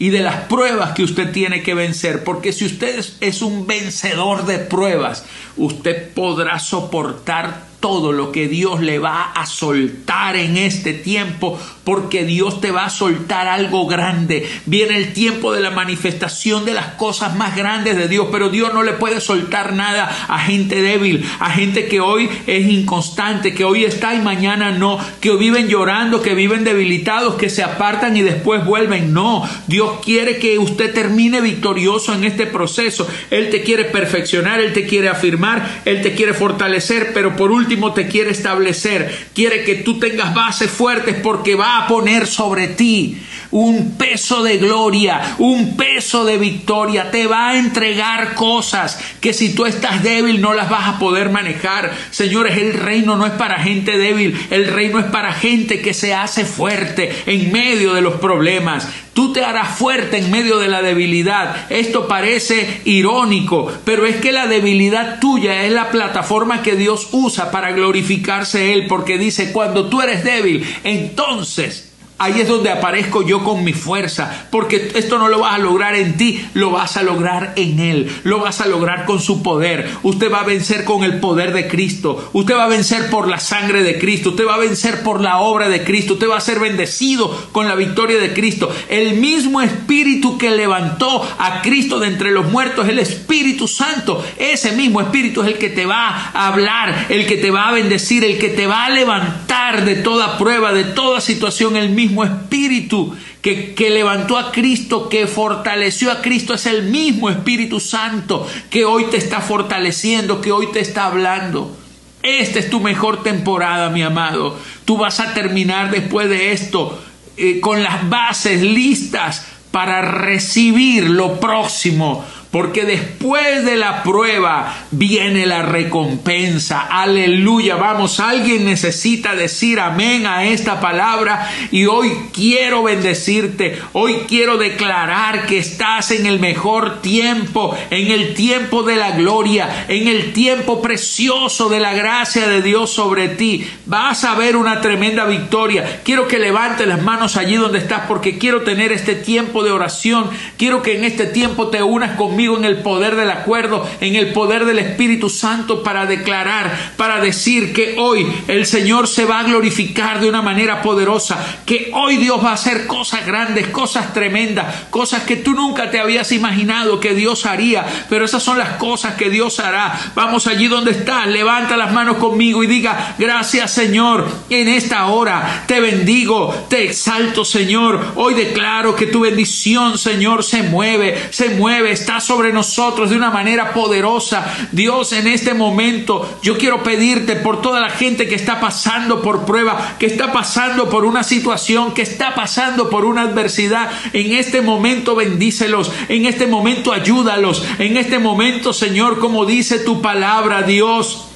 y 0.00 0.08
de 0.08 0.20
las 0.20 0.46
pruebas 0.46 0.92
que 0.92 1.04
usted 1.04 1.30
tiene 1.30 1.62
que 1.62 1.74
vencer. 1.74 2.24
Porque 2.24 2.52
si 2.52 2.64
usted 2.64 3.04
es 3.20 3.42
un 3.42 3.66
vencedor 3.66 4.46
de 4.46 4.58
pruebas, 4.58 5.26
usted 5.58 6.08
podrá 6.14 6.58
soportar 6.58 7.69
todo 7.80 8.12
lo 8.12 8.30
que 8.30 8.46
Dios 8.46 8.80
le 8.80 8.98
va 8.98 9.32
a 9.32 9.46
soltar 9.46 10.36
en 10.36 10.56
este 10.56 10.92
tiempo, 10.92 11.58
porque 11.82 12.24
Dios 12.24 12.60
te 12.60 12.70
va 12.70 12.84
a 12.84 12.90
soltar 12.90 13.48
algo 13.48 13.86
grande. 13.86 14.48
Viene 14.66 14.98
el 14.98 15.12
tiempo 15.14 15.52
de 15.52 15.60
la 15.60 15.70
manifestación 15.70 16.64
de 16.64 16.74
las 16.74 16.94
cosas 16.94 17.34
más 17.36 17.56
grandes 17.56 17.96
de 17.96 18.06
Dios, 18.06 18.28
pero 18.30 18.50
Dios 18.50 18.72
no 18.74 18.82
le 18.82 18.92
puede 18.92 19.20
soltar 19.20 19.72
nada 19.72 20.10
a 20.28 20.38
gente 20.38 20.82
débil, 20.82 21.26
a 21.40 21.50
gente 21.50 21.88
que 21.88 22.00
hoy 22.00 22.28
es 22.46 22.66
inconstante, 22.66 23.54
que 23.54 23.64
hoy 23.64 23.84
está 23.84 24.14
y 24.14 24.20
mañana 24.20 24.72
no, 24.72 24.98
que 25.20 25.34
viven 25.36 25.68
llorando, 25.68 26.20
que 26.20 26.34
viven 26.34 26.64
debilitados, 26.64 27.36
que 27.36 27.48
se 27.48 27.62
apartan 27.62 28.16
y 28.16 28.22
después 28.22 28.64
vuelven. 28.64 29.14
No, 29.14 29.48
Dios 29.66 30.00
quiere 30.04 30.38
que 30.38 30.58
usted 30.58 30.92
termine 30.92 31.40
victorioso 31.40 32.12
en 32.12 32.24
este 32.24 32.46
proceso. 32.46 33.08
Él 33.30 33.48
te 33.48 33.62
quiere 33.62 33.86
perfeccionar, 33.86 34.60
Él 34.60 34.74
te 34.74 34.86
quiere 34.86 35.08
afirmar, 35.08 35.82
Él 35.86 36.02
te 36.02 36.14
quiere 36.14 36.34
fortalecer, 36.34 37.12
pero 37.14 37.36
por 37.36 37.50
último, 37.50 37.69
te 37.94 38.08
quiere 38.08 38.30
establecer, 38.30 39.28
quiere 39.34 39.64
que 39.64 39.76
tú 39.76 39.98
tengas 39.98 40.34
bases 40.34 40.70
fuertes 40.70 41.16
porque 41.22 41.54
va 41.54 41.78
a 41.78 41.86
poner 41.86 42.26
sobre 42.26 42.68
ti 42.68 43.18
un 43.50 43.96
peso 43.96 44.42
de 44.42 44.58
gloria, 44.58 45.36
un 45.38 45.76
peso 45.76 46.24
de 46.24 46.38
victoria, 46.38 47.10
te 47.10 47.26
va 47.26 47.50
a 47.50 47.58
entregar 47.58 48.34
cosas 48.34 48.98
que 49.20 49.32
si 49.32 49.54
tú 49.54 49.66
estás 49.66 50.02
débil 50.02 50.40
no 50.40 50.54
las 50.54 50.70
vas 50.70 50.88
a 50.88 50.98
poder 50.98 51.30
manejar. 51.30 51.92
Señores, 52.10 52.58
el 52.58 52.74
reino 52.74 53.16
no 53.16 53.26
es 53.26 53.32
para 53.32 53.58
gente 53.58 53.98
débil, 53.98 54.38
el 54.50 54.66
reino 54.68 54.98
es 55.00 55.06
para 55.06 55.32
gente 55.32 55.80
que 55.80 55.94
se 55.94 56.14
hace 56.14 56.44
fuerte 56.44 57.10
en 57.26 57.50
medio 57.50 57.94
de 57.94 58.02
los 58.02 58.14
problemas. 58.14 58.88
Tú 59.20 59.34
te 59.34 59.44
harás 59.44 59.76
fuerte 59.76 60.16
en 60.16 60.30
medio 60.30 60.58
de 60.58 60.68
la 60.68 60.80
debilidad. 60.80 61.66
Esto 61.68 62.08
parece 62.08 62.80
irónico, 62.86 63.70
pero 63.84 64.06
es 64.06 64.16
que 64.16 64.32
la 64.32 64.46
debilidad 64.46 65.20
tuya 65.20 65.66
es 65.66 65.72
la 65.72 65.90
plataforma 65.90 66.62
que 66.62 66.74
Dios 66.74 67.08
usa 67.12 67.50
para 67.50 67.72
glorificarse 67.72 68.72
Él, 68.72 68.86
porque 68.86 69.18
dice, 69.18 69.52
cuando 69.52 69.90
tú 69.90 70.00
eres 70.00 70.24
débil, 70.24 70.66
entonces 70.84 71.89
Ahí 72.22 72.38
es 72.38 72.48
donde 72.48 72.68
aparezco 72.68 73.26
yo 73.26 73.42
con 73.42 73.64
mi 73.64 73.72
fuerza, 73.72 74.46
porque 74.50 74.92
esto 74.94 75.18
no 75.18 75.28
lo 75.28 75.38
vas 75.38 75.54
a 75.54 75.58
lograr 75.58 75.94
en 75.94 76.18
ti, 76.18 76.46
lo 76.52 76.70
vas 76.70 76.98
a 76.98 77.02
lograr 77.02 77.54
en 77.56 77.80
Él, 77.80 78.12
lo 78.24 78.40
vas 78.40 78.60
a 78.60 78.66
lograr 78.66 79.06
con 79.06 79.22
su 79.22 79.42
poder. 79.42 79.88
Usted 80.02 80.30
va 80.30 80.40
a 80.40 80.44
vencer 80.44 80.84
con 80.84 81.02
el 81.02 81.18
poder 81.18 81.54
de 81.54 81.66
Cristo, 81.66 82.28
usted 82.34 82.54
va 82.54 82.64
a 82.64 82.68
vencer 82.68 83.08
por 83.08 83.26
la 83.26 83.40
sangre 83.40 83.82
de 83.82 83.98
Cristo, 83.98 84.30
usted 84.30 84.46
va 84.46 84.56
a 84.56 84.58
vencer 84.58 85.02
por 85.02 85.22
la 85.22 85.38
obra 85.38 85.70
de 85.70 85.82
Cristo, 85.82 86.12
usted 86.12 86.28
va 86.28 86.36
a 86.36 86.42
ser 86.42 86.60
bendecido 86.60 87.34
con 87.52 87.66
la 87.66 87.74
victoria 87.74 88.18
de 88.18 88.34
Cristo. 88.34 88.70
El 88.90 89.14
mismo 89.14 89.62
Espíritu 89.62 90.36
que 90.36 90.50
levantó 90.50 91.26
a 91.38 91.62
Cristo 91.62 92.00
de 92.00 92.08
entre 92.08 92.32
los 92.32 92.50
muertos, 92.50 92.86
el 92.86 92.98
Espíritu 92.98 93.66
Santo, 93.66 94.22
ese 94.36 94.72
mismo 94.72 95.00
Espíritu 95.00 95.40
es 95.40 95.48
el 95.48 95.56
que 95.56 95.70
te 95.70 95.86
va 95.86 96.30
a 96.34 96.48
hablar, 96.48 97.06
el 97.08 97.26
que 97.26 97.38
te 97.38 97.50
va 97.50 97.68
a 97.68 97.72
bendecir, 97.72 98.24
el 98.24 98.36
que 98.36 98.50
te 98.50 98.66
va 98.66 98.84
a 98.84 98.90
levantar 98.90 99.86
de 99.86 99.94
toda 99.94 100.36
prueba, 100.36 100.74
de 100.74 100.84
toda 100.84 101.22
situación, 101.22 101.76
el 101.78 101.88
mismo 101.88 102.09
espíritu 102.24 103.16
que, 103.40 103.74
que 103.74 103.90
levantó 103.90 104.38
a 104.38 104.52
Cristo, 104.52 105.08
que 105.08 105.26
fortaleció 105.26 106.10
a 106.10 106.20
Cristo, 106.20 106.54
es 106.54 106.66
el 106.66 106.84
mismo 106.84 107.30
Espíritu 107.30 107.80
Santo 107.80 108.46
que 108.68 108.84
hoy 108.84 109.04
te 109.04 109.16
está 109.16 109.40
fortaleciendo, 109.40 110.40
que 110.40 110.52
hoy 110.52 110.68
te 110.72 110.80
está 110.80 111.06
hablando. 111.06 111.76
Esta 112.22 112.58
es 112.58 112.68
tu 112.68 112.80
mejor 112.80 113.22
temporada, 113.22 113.88
mi 113.88 114.02
amado. 114.02 114.58
Tú 114.84 114.98
vas 114.98 115.20
a 115.20 115.32
terminar 115.32 115.90
después 115.90 116.28
de 116.28 116.52
esto 116.52 117.02
eh, 117.36 117.60
con 117.60 117.82
las 117.82 118.08
bases 118.10 118.60
listas 118.60 119.46
para 119.70 120.02
recibir 120.02 121.08
lo 121.08 121.40
próximo 121.40 122.24
porque 122.50 122.84
después 122.84 123.64
de 123.64 123.76
la 123.76 124.02
prueba 124.02 124.74
viene 124.90 125.46
la 125.46 125.62
recompensa. 125.62 126.80
Aleluya. 126.80 127.76
Vamos, 127.76 128.18
alguien 128.18 128.64
necesita 128.64 129.36
decir 129.36 129.78
amén 129.78 130.26
a 130.26 130.44
esta 130.44 130.80
palabra 130.80 131.48
y 131.70 131.86
hoy 131.86 132.10
quiero 132.32 132.82
bendecirte. 132.82 133.78
Hoy 133.92 134.24
quiero 134.26 134.58
declarar 134.58 135.46
que 135.46 135.58
estás 135.58 136.10
en 136.10 136.26
el 136.26 136.40
mejor 136.40 137.00
tiempo, 137.00 137.76
en 137.90 138.10
el 138.10 138.34
tiempo 138.34 138.82
de 138.82 138.96
la 138.96 139.12
gloria, 139.12 139.86
en 139.86 140.08
el 140.08 140.32
tiempo 140.32 140.82
precioso 140.82 141.68
de 141.68 141.78
la 141.78 141.94
gracia 141.94 142.48
de 142.48 142.62
Dios 142.62 142.90
sobre 142.90 143.28
ti. 143.28 143.64
Vas 143.86 144.24
a 144.24 144.34
ver 144.34 144.56
una 144.56 144.80
tremenda 144.80 145.24
victoria. 145.24 146.00
Quiero 146.02 146.26
que 146.26 146.40
levantes 146.40 146.88
las 146.88 147.02
manos 147.02 147.36
allí 147.36 147.54
donde 147.54 147.78
estás 147.78 148.02
porque 148.08 148.38
quiero 148.38 148.62
tener 148.62 148.90
este 148.90 149.14
tiempo 149.14 149.62
de 149.62 149.70
oración. 149.70 150.30
Quiero 150.56 150.82
que 150.82 150.96
en 150.96 151.04
este 151.04 151.26
tiempo 151.26 151.68
te 151.68 151.80
unas 151.80 152.16
conmigo 152.16 152.39
en 152.40 152.64
el 152.64 152.78
poder 152.78 153.16
del 153.16 153.30
acuerdo, 153.30 153.88
en 154.00 154.16
el 154.16 154.32
poder 154.32 154.64
del 154.64 154.78
Espíritu 154.78 155.28
Santo 155.28 155.82
para 155.82 156.06
declarar, 156.06 156.94
para 156.96 157.20
decir 157.20 157.72
que 157.72 157.96
hoy 157.98 158.26
el 158.48 158.64
Señor 158.66 159.06
se 159.06 159.24
va 159.24 159.40
a 159.40 159.44
glorificar 159.44 160.20
de 160.20 160.28
una 160.28 160.42
manera 160.42 160.80
poderosa, 160.82 161.38
que 161.66 161.90
hoy 161.94 162.16
Dios 162.16 162.42
va 162.42 162.50
a 162.50 162.54
hacer 162.54 162.86
cosas 162.86 163.26
grandes, 163.26 163.68
cosas 163.68 164.14
tremendas, 164.14 164.84
cosas 164.90 165.22
que 165.24 165.36
tú 165.36 165.52
nunca 165.52 165.90
te 165.90 166.00
habías 166.00 166.32
imaginado 166.32 166.98
que 166.98 167.14
Dios 167.14 167.44
haría, 167.46 167.84
pero 168.08 168.24
esas 168.24 168.42
son 168.42 168.58
las 168.58 168.70
cosas 168.78 169.14
que 169.14 169.30
Dios 169.30 169.60
hará. 169.60 169.98
Vamos 170.14 170.46
allí 170.46 170.68
donde 170.68 170.92
estás, 170.92 171.26
levanta 171.26 171.76
las 171.76 171.92
manos 171.92 172.16
conmigo 172.16 172.64
y 172.64 172.66
diga, 172.66 173.14
gracias 173.18 173.72
Señor, 173.72 174.26
en 174.48 174.68
esta 174.68 175.06
hora 175.06 175.64
te 175.66 175.80
bendigo, 175.80 176.66
te 176.68 176.84
exalto 176.84 177.44
Señor, 177.44 178.12
hoy 178.14 178.34
declaro 178.34 178.96
que 178.96 179.06
tu 179.06 179.20
bendición 179.20 179.98
Señor 179.98 180.44
se 180.44 180.62
mueve, 180.62 181.28
se 181.30 181.50
mueve, 181.50 181.92
está 181.92 182.20
sobre 182.30 182.52
nosotros 182.52 183.10
de 183.10 183.16
una 183.16 183.32
manera 183.32 183.72
poderosa. 183.72 184.46
Dios, 184.70 185.12
en 185.12 185.26
este 185.26 185.52
momento 185.52 186.38
yo 186.44 186.56
quiero 186.56 186.84
pedirte 186.84 187.34
por 187.34 187.60
toda 187.60 187.80
la 187.80 187.90
gente 187.90 188.28
que 188.28 188.36
está 188.36 188.60
pasando 188.60 189.20
por 189.20 189.44
prueba, 189.44 189.96
que 189.98 190.06
está 190.06 190.32
pasando 190.32 190.88
por 190.88 191.04
una 191.04 191.24
situación, 191.24 191.92
que 191.92 192.02
está 192.02 192.36
pasando 192.36 192.88
por 192.88 193.04
una 193.04 193.22
adversidad. 193.22 193.90
En 194.12 194.30
este 194.30 194.62
momento 194.62 195.16
bendícelos, 195.16 195.90
en 196.08 196.24
este 196.24 196.46
momento 196.46 196.92
ayúdalos, 196.92 197.64
en 197.80 197.96
este 197.96 198.20
momento, 198.20 198.72
Señor, 198.72 199.18
como 199.18 199.44
dice 199.44 199.80
tu 199.80 200.00
palabra, 200.00 200.62
Dios. 200.62 201.29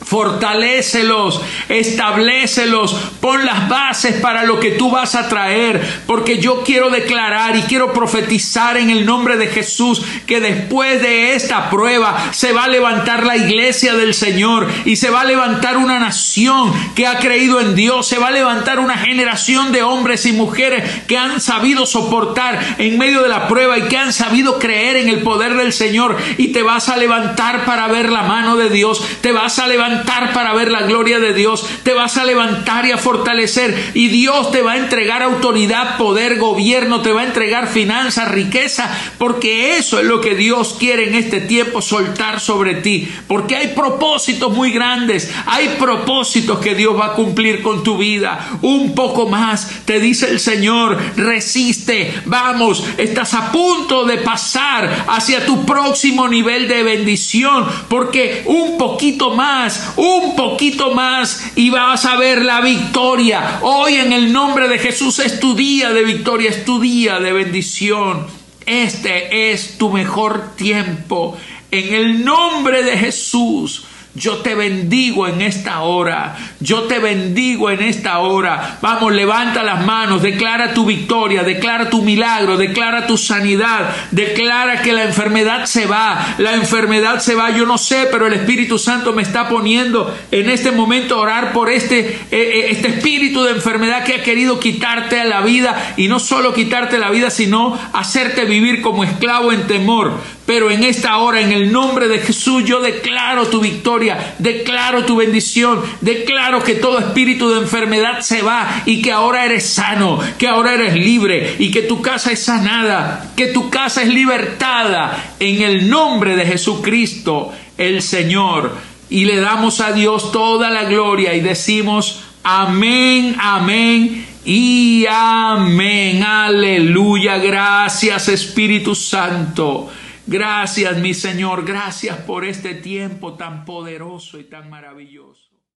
Fortalécelos, 0.00 1.42
establecelos, 1.68 2.94
pon 3.20 3.44
las 3.44 3.68
bases 3.68 4.14
para 4.14 4.44
lo 4.44 4.60
que 4.60 4.70
tú 4.70 4.90
vas 4.90 5.16
a 5.16 5.28
traer, 5.28 5.82
porque 6.06 6.38
yo 6.38 6.62
quiero 6.62 6.88
declarar 6.88 7.56
y 7.56 7.62
quiero 7.62 7.92
profetizar 7.92 8.76
en 8.76 8.90
el 8.90 9.04
nombre 9.04 9.36
de 9.36 9.48
Jesús 9.48 10.00
que 10.26 10.40
después 10.40 11.02
de 11.02 11.34
esta 11.34 11.68
prueba 11.68 12.32
se 12.32 12.52
va 12.52 12.64
a 12.64 12.68
levantar 12.68 13.26
la 13.26 13.36
iglesia 13.36 13.94
del 13.94 14.14
Señor 14.14 14.68
y 14.84 14.96
se 14.96 15.10
va 15.10 15.22
a 15.22 15.24
levantar 15.24 15.76
una 15.76 15.98
nación 15.98 16.72
que 16.94 17.06
ha 17.06 17.18
creído 17.18 17.60
en 17.60 17.74
Dios, 17.74 18.06
se 18.06 18.18
va 18.18 18.28
a 18.28 18.32
levantar 18.32 18.78
una 18.78 18.98
generación 18.98 19.72
de 19.72 19.82
hombres 19.82 20.24
y 20.26 20.32
mujeres 20.32 21.02
que 21.06 21.18
han 21.18 21.40
sabido 21.40 21.86
soportar 21.86 22.76
en 22.78 22.98
medio 22.98 23.22
de 23.22 23.28
la 23.28 23.48
prueba 23.48 23.76
y 23.76 23.88
que 23.88 23.98
han 23.98 24.12
sabido 24.12 24.60
creer 24.60 24.96
en 24.96 25.08
el 25.08 25.22
poder 25.22 25.54
del 25.54 25.72
Señor 25.72 26.16
y 26.38 26.48
te 26.48 26.62
vas 26.62 26.88
a 26.88 26.96
levantar 26.96 27.64
para 27.64 27.88
ver 27.88 28.10
la 28.10 28.22
mano 28.22 28.56
de 28.56 28.70
Dios, 28.70 29.02
te 29.20 29.32
vas 29.32 29.58
a 29.58 29.66
levantar 29.66 29.87
para 30.32 30.54
ver 30.54 30.70
la 30.70 30.82
gloria 30.82 31.18
de 31.18 31.34
Dios, 31.34 31.66
te 31.82 31.94
vas 31.94 32.16
a 32.16 32.24
levantar 32.24 32.86
y 32.86 32.92
a 32.92 32.98
fortalecer. 32.98 33.92
Y 33.94 34.08
Dios 34.08 34.50
te 34.50 34.62
va 34.62 34.72
a 34.72 34.78
entregar 34.78 35.22
autoridad, 35.22 35.96
poder, 35.96 36.38
gobierno, 36.38 37.02
te 37.02 37.12
va 37.12 37.22
a 37.22 37.26
entregar 37.26 37.68
finanzas, 37.68 38.30
riqueza, 38.30 38.90
porque 39.18 39.76
eso 39.76 39.98
es 39.98 40.06
lo 40.06 40.20
que 40.20 40.34
Dios 40.34 40.76
quiere 40.78 41.08
en 41.08 41.14
este 41.14 41.40
tiempo 41.40 41.82
soltar 41.82 42.40
sobre 42.40 42.74
ti, 42.74 43.08
porque 43.26 43.56
hay 43.56 43.68
propósitos 43.68 44.52
muy 44.52 44.70
grandes, 44.72 45.30
hay 45.46 45.76
propósitos 45.78 46.58
que 46.58 46.74
Dios 46.74 46.98
va 46.98 47.06
a 47.06 47.14
cumplir 47.14 47.62
con 47.62 47.82
tu 47.82 47.98
vida. 47.98 48.58
Un 48.62 48.94
poco 48.94 49.28
más, 49.28 49.70
te 49.84 50.00
dice 50.00 50.30
el 50.30 50.40
Señor, 50.40 50.98
resiste, 51.16 52.22
vamos, 52.26 52.84
estás 52.96 53.34
a 53.34 53.52
punto 53.52 54.04
de 54.04 54.18
pasar 54.18 55.06
hacia 55.08 55.44
tu 55.46 55.64
próximo 55.64 56.28
nivel 56.28 56.68
de 56.68 56.82
bendición, 56.82 57.66
porque 57.88 58.42
un 58.46 58.78
poquito 58.78 59.30
más, 59.34 59.77
un 59.96 60.36
poquito 60.36 60.94
más 60.94 61.52
y 61.56 61.70
vas 61.70 62.04
a 62.04 62.16
ver 62.16 62.44
la 62.44 62.60
victoria. 62.60 63.58
Hoy 63.62 63.94
en 63.94 64.12
el 64.12 64.32
nombre 64.32 64.68
de 64.68 64.78
Jesús 64.78 65.18
es 65.18 65.40
tu 65.40 65.54
día 65.54 65.90
de 65.90 66.04
victoria, 66.04 66.50
es 66.50 66.64
tu 66.64 66.80
día 66.80 67.18
de 67.20 67.32
bendición. 67.32 68.26
Este 68.66 69.50
es 69.50 69.78
tu 69.78 69.90
mejor 69.90 70.54
tiempo. 70.56 71.36
En 71.70 71.94
el 71.94 72.24
nombre 72.24 72.82
de 72.82 72.96
Jesús. 72.98 73.84
Yo 74.14 74.38
te 74.38 74.54
bendigo 74.54 75.28
en 75.28 75.42
esta 75.42 75.80
hora. 75.80 76.36
Yo 76.60 76.84
te 76.84 76.98
bendigo 76.98 77.70
en 77.70 77.82
esta 77.82 78.18
hora. 78.18 78.78
Vamos, 78.80 79.12
levanta 79.12 79.62
las 79.62 79.84
manos, 79.84 80.22
declara 80.22 80.74
tu 80.74 80.84
victoria, 80.84 81.44
declara 81.44 81.88
tu 81.88 82.02
milagro, 82.02 82.56
declara 82.56 83.06
tu 83.06 83.16
sanidad, 83.16 83.94
declara 84.10 84.82
que 84.82 84.92
la 84.92 85.04
enfermedad 85.04 85.66
se 85.66 85.86
va. 85.86 86.34
La 86.38 86.54
enfermedad 86.54 87.20
se 87.20 87.34
va. 87.34 87.50
Yo 87.50 87.64
no 87.64 87.78
sé, 87.78 88.08
pero 88.10 88.26
el 88.26 88.32
Espíritu 88.32 88.78
Santo 88.78 89.12
me 89.12 89.22
está 89.22 89.48
poniendo 89.48 90.12
en 90.30 90.50
este 90.50 90.72
momento 90.72 91.14
a 91.14 91.18
orar 91.18 91.52
por 91.52 91.70
este, 91.70 92.00
eh, 92.00 92.18
eh, 92.30 92.66
este 92.70 92.88
espíritu 92.88 93.44
de 93.44 93.52
enfermedad 93.52 94.04
que 94.04 94.14
ha 94.14 94.22
querido 94.22 94.58
quitarte 94.58 95.24
la 95.24 95.42
vida 95.42 95.94
y 95.96 96.08
no 96.08 96.18
solo 96.18 96.54
quitarte 96.54 96.98
la 96.98 97.10
vida, 97.10 97.30
sino 97.30 97.78
hacerte 97.92 98.46
vivir 98.46 98.82
como 98.82 99.04
esclavo 99.04 99.52
en 99.52 99.66
temor. 99.66 100.37
Pero 100.48 100.70
en 100.70 100.82
esta 100.82 101.18
hora, 101.18 101.42
en 101.42 101.52
el 101.52 101.70
nombre 101.70 102.08
de 102.08 102.20
Jesús, 102.20 102.64
yo 102.64 102.80
declaro 102.80 103.48
tu 103.48 103.60
victoria, 103.60 104.36
declaro 104.38 105.04
tu 105.04 105.16
bendición, 105.16 105.82
declaro 106.00 106.64
que 106.64 106.74
todo 106.74 106.98
espíritu 106.98 107.50
de 107.50 107.58
enfermedad 107.58 108.22
se 108.22 108.40
va 108.40 108.82
y 108.86 109.02
que 109.02 109.12
ahora 109.12 109.44
eres 109.44 109.66
sano, 109.66 110.18
que 110.38 110.48
ahora 110.48 110.72
eres 110.72 110.94
libre 110.94 111.56
y 111.58 111.70
que 111.70 111.82
tu 111.82 112.00
casa 112.00 112.32
es 112.32 112.42
sanada, 112.42 113.30
que 113.36 113.48
tu 113.48 113.68
casa 113.68 114.02
es 114.02 114.08
libertada 114.08 115.34
en 115.38 115.60
el 115.60 115.90
nombre 115.90 116.34
de 116.34 116.46
Jesucristo, 116.46 117.52
el 117.76 118.00
Señor. 118.00 118.74
Y 119.10 119.26
le 119.26 119.36
damos 119.36 119.82
a 119.82 119.92
Dios 119.92 120.32
toda 120.32 120.70
la 120.70 120.84
gloria 120.84 121.34
y 121.34 121.40
decimos, 121.40 122.22
amén, 122.42 123.36
amén 123.38 124.26
y 124.46 125.04
amén. 125.10 126.22
Aleluya. 126.22 127.36
Gracias 127.36 128.28
Espíritu 128.30 128.94
Santo. 128.94 129.90
Gracias, 130.30 130.98
mi 130.98 131.14
Señor, 131.14 131.64
gracias 131.64 132.18
por 132.18 132.44
este 132.44 132.74
tiempo 132.74 133.32
tan 133.32 133.64
poderoso 133.64 134.38
y 134.38 134.44
tan 134.44 134.68
maravilloso. 134.68 135.27